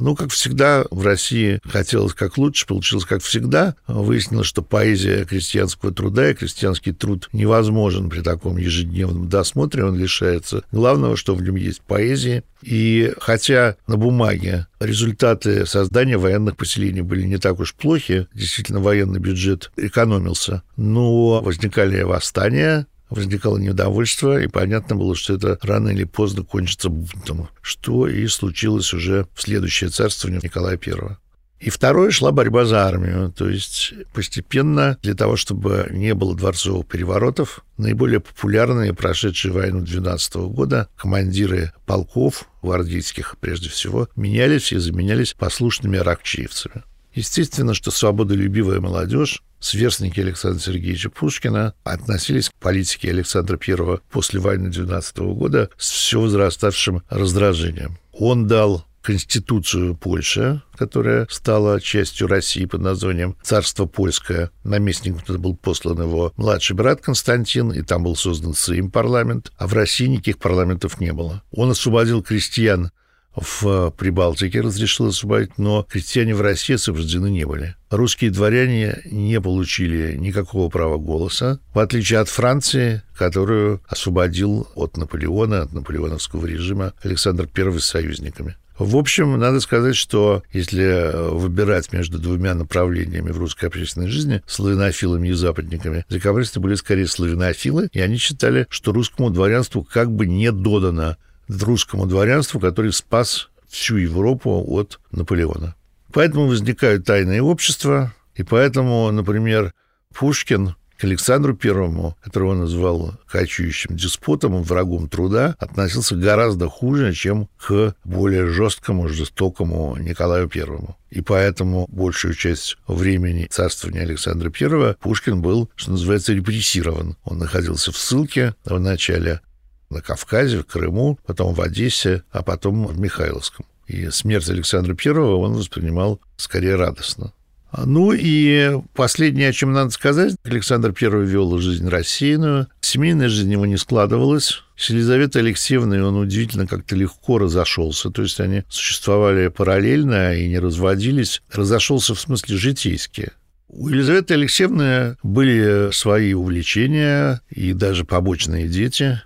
Ну, 0.00 0.16
как 0.16 0.30
всегда, 0.30 0.84
в 0.90 1.04
России 1.04 1.60
хотелось 1.64 2.14
как 2.14 2.38
лучше, 2.38 2.66
получилось 2.66 3.04
как 3.04 3.22
всегда. 3.22 3.76
Выяснилось, 3.86 4.46
что 4.46 4.62
поэзия 4.62 5.26
крестьянского 5.26 5.92
труда 5.92 6.30
и 6.30 6.34
крестьянский 6.34 6.92
труд 6.92 7.28
невозможен 7.32 8.08
при 8.08 8.22
таком 8.22 8.56
ежедневном 8.56 9.28
досмотре. 9.28 9.84
Он 9.84 9.96
лишается 9.96 10.64
главного, 10.72 11.16
что 11.16 11.34
в 11.34 11.42
нем 11.42 11.56
есть 11.56 11.82
поэзия. 11.82 12.42
И 12.62 13.12
хотя 13.20 13.76
на 13.86 13.96
бумаге 13.96 14.66
результаты 14.80 15.66
создания 15.66 16.18
военных 16.18 16.56
поселений 16.56 17.00
были 17.02 17.22
не 17.22 17.38
так 17.38 17.60
уж 17.60 17.74
плохи, 17.74 18.26
действительно 18.34 18.80
военный 18.80 19.20
бюджет 19.20 19.70
экономился, 19.76 20.62
но 20.76 21.40
возникали 21.40 22.02
восстания, 22.02 22.86
возникало 23.10 23.58
недовольство, 23.58 24.40
и 24.40 24.46
понятно 24.46 24.96
было, 24.96 25.14
что 25.14 25.34
это 25.34 25.58
рано 25.62 25.88
или 25.88 26.04
поздно 26.04 26.44
кончится 26.44 26.88
бунтом, 26.88 27.48
что 27.60 28.06
и 28.08 28.26
случилось 28.28 28.92
уже 28.94 29.26
в 29.34 29.42
следующее 29.42 29.90
царствование 29.90 30.40
Николая 30.42 30.78
I. 30.84 31.16
И 31.60 31.68
второе 31.68 32.10
шла 32.10 32.32
борьба 32.32 32.64
за 32.64 32.86
армию, 32.86 33.30
то 33.36 33.46
есть 33.46 33.92
постепенно 34.14 34.96
для 35.02 35.14
того, 35.14 35.36
чтобы 35.36 35.88
не 35.90 36.14
было 36.14 36.34
дворцовых 36.34 36.86
переворотов, 36.86 37.62
наиболее 37.76 38.20
популярные, 38.20 38.94
прошедшие 38.94 39.52
войну 39.52 39.82
12 39.82 40.36
года, 40.36 40.88
командиры 40.96 41.72
полков, 41.84 42.48
гвардейских 42.62 43.36
прежде 43.40 43.68
всего, 43.68 44.08
менялись 44.16 44.72
и 44.72 44.78
заменялись 44.78 45.34
послушными 45.34 45.98
ракчиевцами. 45.98 46.82
Естественно, 47.14 47.74
что 47.74 47.90
свободолюбивая 47.90 48.80
молодежь 48.80 49.42
сверстники 49.58 50.20
Александра 50.20 50.60
Сергеевича 50.60 51.10
Пушкина 51.10 51.74
относились 51.84 52.48
к 52.48 52.54
политике 52.54 53.10
Александра 53.10 53.58
I 53.66 53.98
после 54.10 54.40
войны 54.40 54.70
12 54.70 55.18
года 55.18 55.70
с 55.76 55.90
все 55.90 56.20
возраставшим 56.20 57.02
раздражением. 57.08 57.98
Он 58.12 58.46
дал 58.46 58.86
Конституцию 59.02 59.96
Польши, 59.96 60.62
которая 60.76 61.26
стала 61.30 61.80
частью 61.80 62.26
России 62.28 62.66
под 62.66 62.82
названием 62.82 63.36
«Царство 63.42 63.86
Польское». 63.86 64.50
Наместником 64.62 65.20
туда 65.20 65.38
был 65.38 65.56
послан 65.56 66.02
его 66.02 66.32
младший 66.36 66.76
брат 66.76 67.00
Константин, 67.00 67.72
и 67.72 67.82
там 67.82 68.04
был 68.04 68.14
создан 68.14 68.54
Сейм 68.54 68.90
парламент, 68.90 69.52
а 69.56 69.66
в 69.66 69.72
России 69.72 70.06
никаких 70.06 70.38
парламентов 70.38 71.00
не 71.00 71.12
было. 71.12 71.42
Он 71.50 71.70
освободил 71.70 72.22
крестьян 72.22 72.90
в 73.34 73.90
Прибалтике 73.96 74.60
разрешил 74.60 75.06
освободить, 75.06 75.58
но 75.58 75.86
крестьяне 75.88 76.34
в 76.34 76.40
России 76.40 76.74
освобождены 76.74 77.30
не 77.30 77.44
были. 77.44 77.76
Русские 77.90 78.30
дворяне 78.30 79.00
не 79.04 79.40
получили 79.40 80.16
никакого 80.16 80.68
права 80.68 80.98
голоса, 80.98 81.60
в 81.72 81.78
отличие 81.78 82.18
от 82.18 82.28
Франции, 82.28 83.02
которую 83.16 83.82
освободил 83.88 84.68
от 84.74 84.96
Наполеона, 84.96 85.62
от 85.62 85.72
наполеоновского 85.72 86.46
режима 86.46 86.92
Александр 87.02 87.48
I 87.56 87.78
с 87.78 87.84
союзниками. 87.84 88.56
В 88.78 88.96
общем, 88.96 89.38
надо 89.38 89.60
сказать, 89.60 89.94
что 89.94 90.42
если 90.54 91.10
выбирать 91.34 91.92
между 91.92 92.18
двумя 92.18 92.54
направлениями 92.54 93.30
в 93.30 93.36
русской 93.36 93.66
общественной 93.66 94.08
жизни, 94.08 94.42
славянофилами 94.46 95.28
и 95.28 95.32
западниками, 95.32 96.06
декабристы 96.08 96.60
были 96.60 96.76
скорее 96.76 97.06
славянофилы, 97.06 97.90
и 97.92 98.00
они 98.00 98.16
считали, 98.16 98.66
что 98.70 98.92
русскому 98.92 99.28
дворянству 99.28 99.84
как 99.84 100.10
бы 100.10 100.26
не 100.26 100.50
додано 100.50 101.18
русскому 101.62 102.06
дворянству, 102.06 102.60
который 102.60 102.92
спас 102.92 103.48
всю 103.68 103.96
Европу 103.96 104.64
от 104.68 105.00
Наполеона. 105.12 105.74
Поэтому 106.12 106.46
возникают 106.46 107.04
тайные 107.04 107.42
общества, 107.42 108.12
и 108.34 108.42
поэтому, 108.42 109.10
например, 109.10 109.72
Пушкин 110.14 110.74
к 111.00 111.04
Александру 111.04 111.56
Первому, 111.56 112.14
которого 112.22 112.50
он 112.50 112.60
назвал 112.60 113.14
качающим 113.26 113.96
деспотом, 113.96 114.62
врагом 114.62 115.08
труда, 115.08 115.56
относился 115.58 116.14
гораздо 116.14 116.68
хуже, 116.68 117.14
чем 117.14 117.48
к 117.56 117.94
более 118.04 118.48
жесткому, 118.48 119.08
жестокому 119.08 119.96
Николаю 119.96 120.46
Первому. 120.46 120.98
И 121.08 121.22
поэтому 121.22 121.86
большую 121.88 122.34
часть 122.34 122.76
времени 122.86 123.46
царствования 123.50 124.02
Александра 124.02 124.50
Первого 124.50 124.96
Пушкин 125.00 125.40
был, 125.40 125.70
что 125.74 125.92
называется, 125.92 126.34
репрессирован. 126.34 127.16
Он 127.24 127.38
находился 127.38 127.92
в 127.92 127.96
ссылке 127.96 128.54
вначале 128.66 129.40
на 129.90 130.00
Кавказе, 130.00 130.58
в 130.58 130.66
Крыму, 130.66 131.18
потом 131.26 131.54
в 131.54 131.60
Одессе, 131.60 132.22
а 132.30 132.42
потом 132.42 132.86
в 132.86 132.98
Михайловском. 132.98 133.66
И 133.86 134.08
смерть 134.10 134.48
Александра 134.48 134.94
Первого 134.94 135.36
он 135.36 135.54
воспринимал 135.54 136.20
скорее 136.36 136.76
радостно. 136.76 137.32
Ну 137.76 138.12
и 138.12 138.80
последнее, 138.94 139.48
о 139.48 139.52
чем 139.52 139.72
надо 139.72 139.90
сказать, 139.90 140.34
Александр 140.44 140.92
I 141.00 141.24
вел 141.24 141.56
жизнь 141.58 141.88
рассеянную, 141.88 142.66
семейная 142.80 143.28
жизнь 143.28 143.52
его 143.52 143.66
не 143.66 143.76
складывалась. 143.76 144.62
С 144.76 144.90
Елизаветой 144.90 145.42
Алексеевной 145.42 146.02
он 146.02 146.16
удивительно 146.16 146.66
как-то 146.66 146.96
легко 146.96 147.38
разошелся, 147.38 148.10
то 148.10 148.22
есть 148.22 148.40
они 148.40 148.64
существовали 148.68 149.48
параллельно 149.48 150.34
и 150.34 150.48
не 150.48 150.58
разводились. 150.58 151.42
Разошелся 151.52 152.14
в 152.14 152.20
смысле 152.20 152.56
житейски. 152.56 153.32
У 153.68 153.88
Елизаветы 153.88 154.34
Алексеевны 154.34 155.16
были 155.22 155.92
свои 155.92 156.32
увлечения 156.32 157.40
и 157.50 157.72
даже 157.72 158.04
побочные 158.04 158.66
дети. 158.66 159.22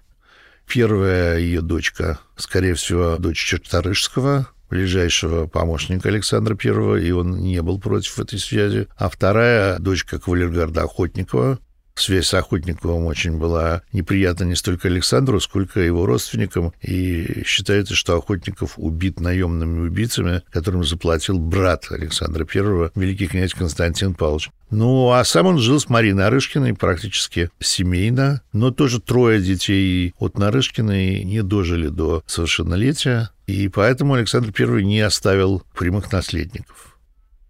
Первая 0.67 1.39
ее 1.39 1.61
дочка, 1.61 2.19
скорее 2.37 2.75
всего, 2.75 3.17
дочь 3.19 3.45
Черторышского, 3.45 4.49
ближайшего 4.71 5.47
помощника 5.47 6.09
Александра 6.09 6.57
I, 6.63 7.07
и 7.07 7.11
он 7.13 7.39
не 7.39 7.63
был 7.63 7.79
против 7.79 8.19
этой 8.19 8.39
связи. 8.39 8.89
А 8.97 9.09
вторая 9.09 9.79
дочка 9.79 10.19
кавалергарда 10.19 10.83
Охотникова, 10.83 11.59
связь 11.95 12.27
с 12.27 12.35
Охотниковым 12.35 13.07
очень 13.07 13.39
была 13.39 13.83
неприятна 13.93 14.45
не 14.45 14.55
столько 14.55 14.89
Александру, 14.89 15.41
сколько 15.41 15.81
его 15.81 16.07
родственникам. 16.07 16.73
И 16.83 17.43
считается, 17.47 17.95
что 17.95 18.17
Охотников 18.17 18.75
убит 18.77 19.21
наемными 19.21 19.87
убийцами, 19.87 20.43
которым 20.51 20.85
заплатил 20.85 21.39
брат 21.39 21.87
Александра 21.91 22.45
I, 22.45 22.91
великий 22.95 23.27
князь 23.27 23.55
Константин 23.55 24.15
Павлович. 24.15 24.51
Ну, 24.71 25.13
а 25.13 25.25
сам 25.25 25.47
он 25.47 25.59
жил 25.59 25.79
с 25.79 25.89
Мариной 25.89 26.25
Нарышкиной 26.25 26.75
практически 26.75 27.51
семейно, 27.61 28.43
но 28.53 28.71
тоже 28.71 29.01
трое 29.01 29.41
детей 29.41 30.15
от 30.19 30.39
Нарышкиной 30.39 31.23
не 31.23 31.43
дожили 31.43 31.89
до 31.89 32.25
совершеннолетия, 32.27 33.31
и 33.47 33.69
поэтому 33.69 34.15
Александр 34.15 34.53
I 34.59 34.83
не 34.83 35.01
оставил 35.01 35.63
прямых 35.77 36.11
наследников. 36.11 36.94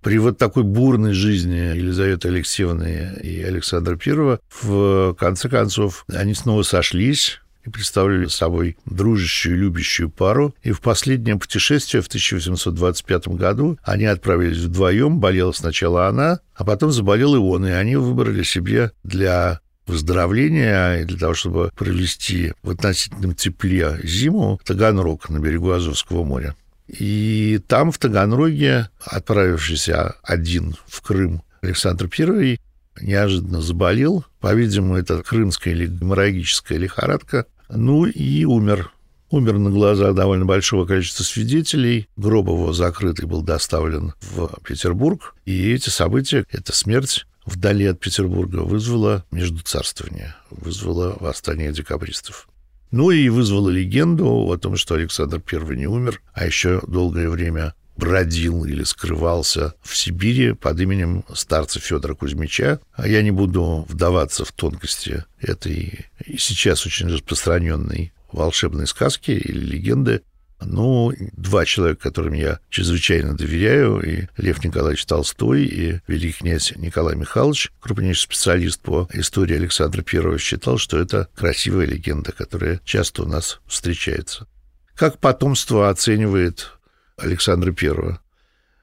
При 0.05 0.19
вот 0.19 0.37
такой 0.37 0.65
бурной 0.65 1.15
жизни 1.15 1.57
Елизаветы 1.57 2.29
Алексеевны 2.29 3.19
и 3.23 3.43
Александра 3.43 3.99
I, 4.07 4.39
в 4.63 5.15
конце 5.15 5.49
концов, 5.49 6.05
они 6.13 6.35
снова 6.35 6.63
сошлись, 6.63 7.41
и 7.65 7.71
представляли 7.71 8.27
собой 8.27 8.77
дружащую, 8.85 9.57
любящую 9.57 10.11
пару. 10.11 10.55
И 10.63 10.73
в 10.73 10.83
последнее 10.83 11.37
путешествие 11.37 12.03
в 12.03 12.09
1825 12.09 13.29
году 13.29 13.79
они 13.83 14.05
отправились 14.05 14.59
вдвоем. 14.59 15.21
Болела 15.21 15.53
сначала 15.53 16.07
она, 16.07 16.41
а 16.55 16.65
потом 16.65 16.93
заболел 16.93 17.35
и 17.35 17.39
он. 17.39 17.67
И 17.67 17.71
они 17.71 17.97
выбрали 17.97 18.43
себе 18.43 18.93
для 19.03 19.61
выздоровления 19.87 21.01
и 21.01 21.05
для 21.05 21.17
того, 21.17 21.33
чтобы 21.33 21.71
провести 21.75 22.53
в 22.63 22.69
относительном 22.69 23.35
тепле 23.35 23.99
зиму 24.03 24.61
Таганрог 24.67 25.31
на 25.31 25.39
берегу 25.39 25.71
Азовского 25.71 26.25
моря. 26.25 26.55
И 26.87 27.61
там, 27.67 27.93
в 27.93 27.99
Таганроге, 27.99 28.91
отправившийся 29.01 30.17
один 30.23 30.77
в 30.87 31.01
Крым 31.03 31.43
Александр 31.63 32.11
I, 32.19 32.59
неожиданно 33.01 33.63
заболел. 33.63 34.25
По-видимому, 34.41 34.97
это 34.97 35.23
крымская 35.23 35.75
или 35.75 35.87
геморрагическая 35.87 36.79
лихорадка. 36.79 37.47
Ну 37.69 38.05
и 38.05 38.45
умер. 38.45 38.91
Умер 39.31 39.59
на 39.59 39.71
глазах 39.71 40.15
довольно 40.15 40.45
большого 40.45 40.87
количества 40.87 41.25
свидетелей. 41.25 42.09
Гроб 42.17 42.49
его 42.49 42.73
закрытый 42.73 43.27
был 43.27 43.43
доставлен 43.43 44.13
в 44.21 44.51
Петербург. 44.63 45.35
И 45.45 45.73
эти 45.73 45.89
события, 45.89 46.45
эта 46.51 46.75
смерть 46.75 47.27
вдали 47.45 47.87
от 47.87 47.99
Петербурга 47.99 48.59
вызвала 48.59 49.25
междуцарствование, 49.31 50.37
вызвала 50.51 51.17
восстание 51.19 51.73
декабристов. 51.73 52.49
Ну 52.97 53.11
и 53.11 53.29
вызвала 53.29 53.71
легенду 53.71 54.25
о 54.29 54.57
том, 54.57 54.77
что 54.77 54.95
Александр 54.95 55.43
I 55.53 55.77
не 55.77 55.89
умер, 55.89 56.23
а 56.33 56.47
еще 56.47 56.81
долгое 56.87 57.29
время 57.29 57.75
бродил 57.97 58.65
или 58.65 58.85
скрывался 58.85 59.75
в 59.83 59.97
Сибири 59.97 60.53
под 60.53 60.79
именем 60.79 61.25
старца 61.35 61.81
Федора 61.81 62.15
Кузьмича. 62.15 62.79
А 62.93 63.09
я 63.09 63.23
не 63.23 63.33
буду 63.33 63.85
вдаваться 63.89 64.45
в 64.45 64.53
тонкости 64.53 65.25
этой 65.41 66.07
и 66.25 66.37
сейчас 66.37 66.87
очень 66.87 67.09
распространенной 67.09 68.13
волшебной 68.31 68.87
сказки 68.87 69.33
или 69.33 69.59
легенды. 69.59 70.23
Ну, 70.65 71.13
два 71.37 71.65
человека, 71.65 72.03
которым 72.03 72.33
я 72.35 72.59
чрезвычайно 72.71 73.37
доверяю, 73.37 74.01
и 74.01 74.27
Лев 74.37 74.65
Николаевич 74.65 75.05
Толстой, 75.05 75.65
и 75.65 76.01
великий 76.07 76.39
князь 76.39 76.73
Николай 76.77 77.17
Михайлович, 77.17 77.71
крупнейший 77.81 78.23
специалист 78.23 78.81
по 78.81 79.09
истории 79.13 79.57
Александра 79.57 80.05
I, 80.11 80.39
считал, 80.39 80.79
что 80.79 80.99
это 80.99 81.29
красивая 81.35 81.87
легенда, 81.87 82.33
которая 82.33 82.81
часто 82.85 83.23
у 83.23 83.27
нас 83.27 83.61
встречается. 83.67 84.47
Как 84.95 85.19
потомство 85.19 85.91
оценивает 85.91 86.73
Александра 87.17 87.73
I. 87.73 88.19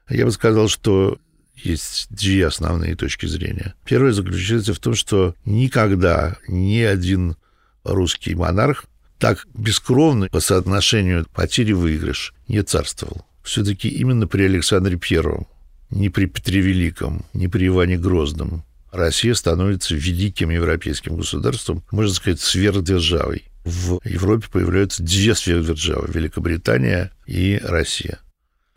Я 0.08 0.24
бы 0.24 0.32
сказал, 0.32 0.68
что 0.68 1.18
есть 1.54 2.06
две 2.10 2.46
основные 2.46 2.96
точки 2.96 3.26
зрения. 3.26 3.74
Первая 3.84 4.12
заключается 4.12 4.74
в 4.74 4.78
том, 4.78 4.94
что 4.94 5.34
никогда 5.44 6.36
ни 6.48 6.80
один 6.80 7.36
русский 7.84 8.34
монарх 8.34 8.86
так 9.22 9.46
бескровно 9.54 10.28
по 10.28 10.40
соотношению 10.40 11.26
потери-выигрыш 11.32 12.34
не 12.48 12.60
царствовал. 12.62 13.24
Все-таки 13.44 13.88
именно 13.88 14.26
при 14.26 14.42
Александре 14.42 14.96
Первом, 14.98 15.46
не 15.90 16.08
при 16.08 16.26
Петре 16.26 16.60
Великом, 16.60 17.24
не 17.32 17.46
при 17.46 17.68
Иване 17.68 17.98
Грозном, 17.98 18.64
Россия 18.90 19.34
становится 19.34 19.94
великим 19.94 20.50
европейским 20.50 21.16
государством, 21.16 21.84
можно 21.92 22.12
сказать, 22.12 22.40
сверхдержавой 22.40 23.44
в 23.64 24.00
Европе 24.04 24.48
появляются 24.50 25.04
две 25.04 25.36
сверхдержавы– 25.36 26.08
Великобритания 26.12 27.12
и 27.24 27.60
Россия. 27.62 28.18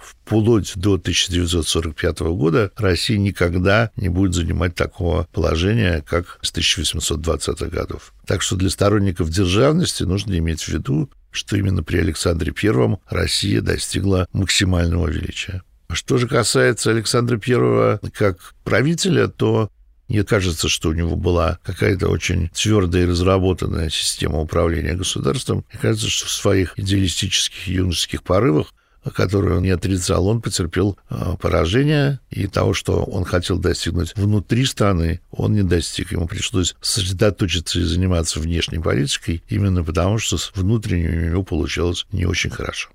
Вплоть 0.05 0.73
до 0.75 0.95
1945 0.95 2.19
года 2.19 2.71
Россия 2.77 3.17
никогда 3.17 3.91
не 3.95 4.09
будет 4.09 4.33
занимать 4.33 4.75
такого 4.75 5.27
положения, 5.31 6.03
как 6.07 6.39
с 6.41 6.53
1820-х 6.53 7.67
годов. 7.67 8.13
Так 8.25 8.41
что 8.41 8.55
для 8.55 8.69
сторонников 8.69 9.29
державности 9.29 10.03
нужно 10.03 10.37
иметь 10.37 10.61
в 10.61 10.69
виду, 10.69 11.09
что 11.31 11.57
именно 11.57 11.83
при 11.83 11.97
Александре 11.97 12.53
I 12.63 12.97
Россия 13.09 13.61
достигла 13.61 14.27
максимального 14.31 15.07
величия. 15.07 15.63
Что 15.91 16.17
же 16.17 16.27
касается 16.27 16.91
Александра 16.91 17.39
I 17.45 17.99
как 18.11 18.53
правителя, 18.63 19.27
то 19.27 19.69
мне 20.07 20.23
кажется, 20.23 20.69
что 20.69 20.89
у 20.89 20.93
него 20.93 21.15
была 21.15 21.59
какая-то 21.63 22.09
очень 22.09 22.49
твердая 22.49 23.03
и 23.03 23.07
разработанная 23.07 23.89
система 23.89 24.39
управления 24.39 24.93
государством. 24.93 25.65
Мне 25.71 25.81
кажется, 25.81 26.09
что 26.09 26.27
в 26.27 26.31
своих 26.31 26.77
идеалистических 26.77 27.67
юношеских 27.67 28.23
порывах 28.23 28.73
которую 29.11 29.57
он 29.57 29.63
не 29.63 29.69
отрицал, 29.69 30.27
он 30.27 30.41
потерпел 30.41 30.97
а, 31.09 31.35
поражение, 31.37 32.19
и 32.29 32.47
того, 32.47 32.73
что 32.73 33.03
он 33.03 33.23
хотел 33.23 33.57
достигнуть 33.57 34.15
внутри 34.15 34.65
страны, 34.65 35.21
он 35.31 35.53
не 35.53 35.63
достиг. 35.63 36.11
Ему 36.11 36.27
пришлось 36.27 36.75
сосредоточиться 36.81 37.79
и 37.79 37.83
заниматься 37.83 38.39
внешней 38.39 38.79
политикой, 38.79 39.43
именно 39.47 39.83
потому, 39.83 40.17
что 40.17 40.37
с 40.37 40.51
внутренней 40.55 41.07
у 41.07 41.29
него 41.31 41.43
получалось 41.43 42.05
не 42.11 42.25
очень 42.25 42.49
хорошо. 42.49 42.89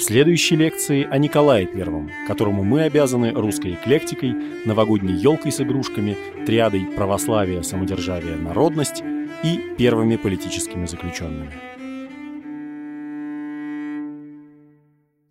В 0.00 0.02
следующей 0.02 0.56
лекции 0.56 1.06
о 1.10 1.18
Николае 1.18 1.66
Первом, 1.66 2.10
которому 2.26 2.64
мы 2.64 2.84
обязаны 2.84 3.32
русской 3.32 3.74
эклектикой, 3.74 4.34
новогодней 4.64 5.14
елкой 5.14 5.52
с 5.52 5.60
игрушками, 5.60 6.16
триадой 6.46 6.86
православия, 6.96 7.60
самодержавия, 7.60 8.36
народность 8.36 9.02
и 9.44 9.60
первыми 9.76 10.16
политическими 10.16 10.86
заключенными. 10.86 11.52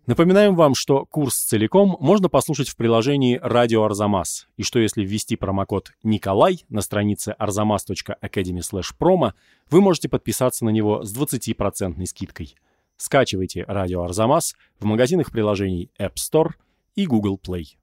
Напоминаем 0.06 0.56
вам, 0.56 0.74
что 0.74 1.04
курс 1.04 1.36
целиком 1.36 1.96
можно 2.00 2.28
послушать 2.28 2.68
в 2.68 2.76
приложении 2.76 3.38
«Радио 3.42 3.84
Арзамас», 3.84 4.48
и 4.56 4.62
что 4.62 4.78
если 4.78 5.04
ввести 5.04 5.36
промокод 5.36 5.92
«Николай» 6.02 6.64
на 6.68 6.80
странице 6.80 7.36
arzamas.academy/promo, 7.38 9.34
вы 9.70 9.80
можете 9.80 10.08
подписаться 10.08 10.64
на 10.64 10.70
него 10.70 11.04
с 11.04 11.16
20% 11.16 12.06
скидкой. 12.06 12.56
Скачивайте 12.96 13.64
«Радио 13.64 14.02
Арзамас» 14.02 14.54
в 14.78 14.84
магазинах 14.84 15.30
приложений 15.30 15.90
App 15.98 16.14
Store 16.14 16.54
и 16.94 17.06
Google 17.06 17.38
Play. 17.42 17.76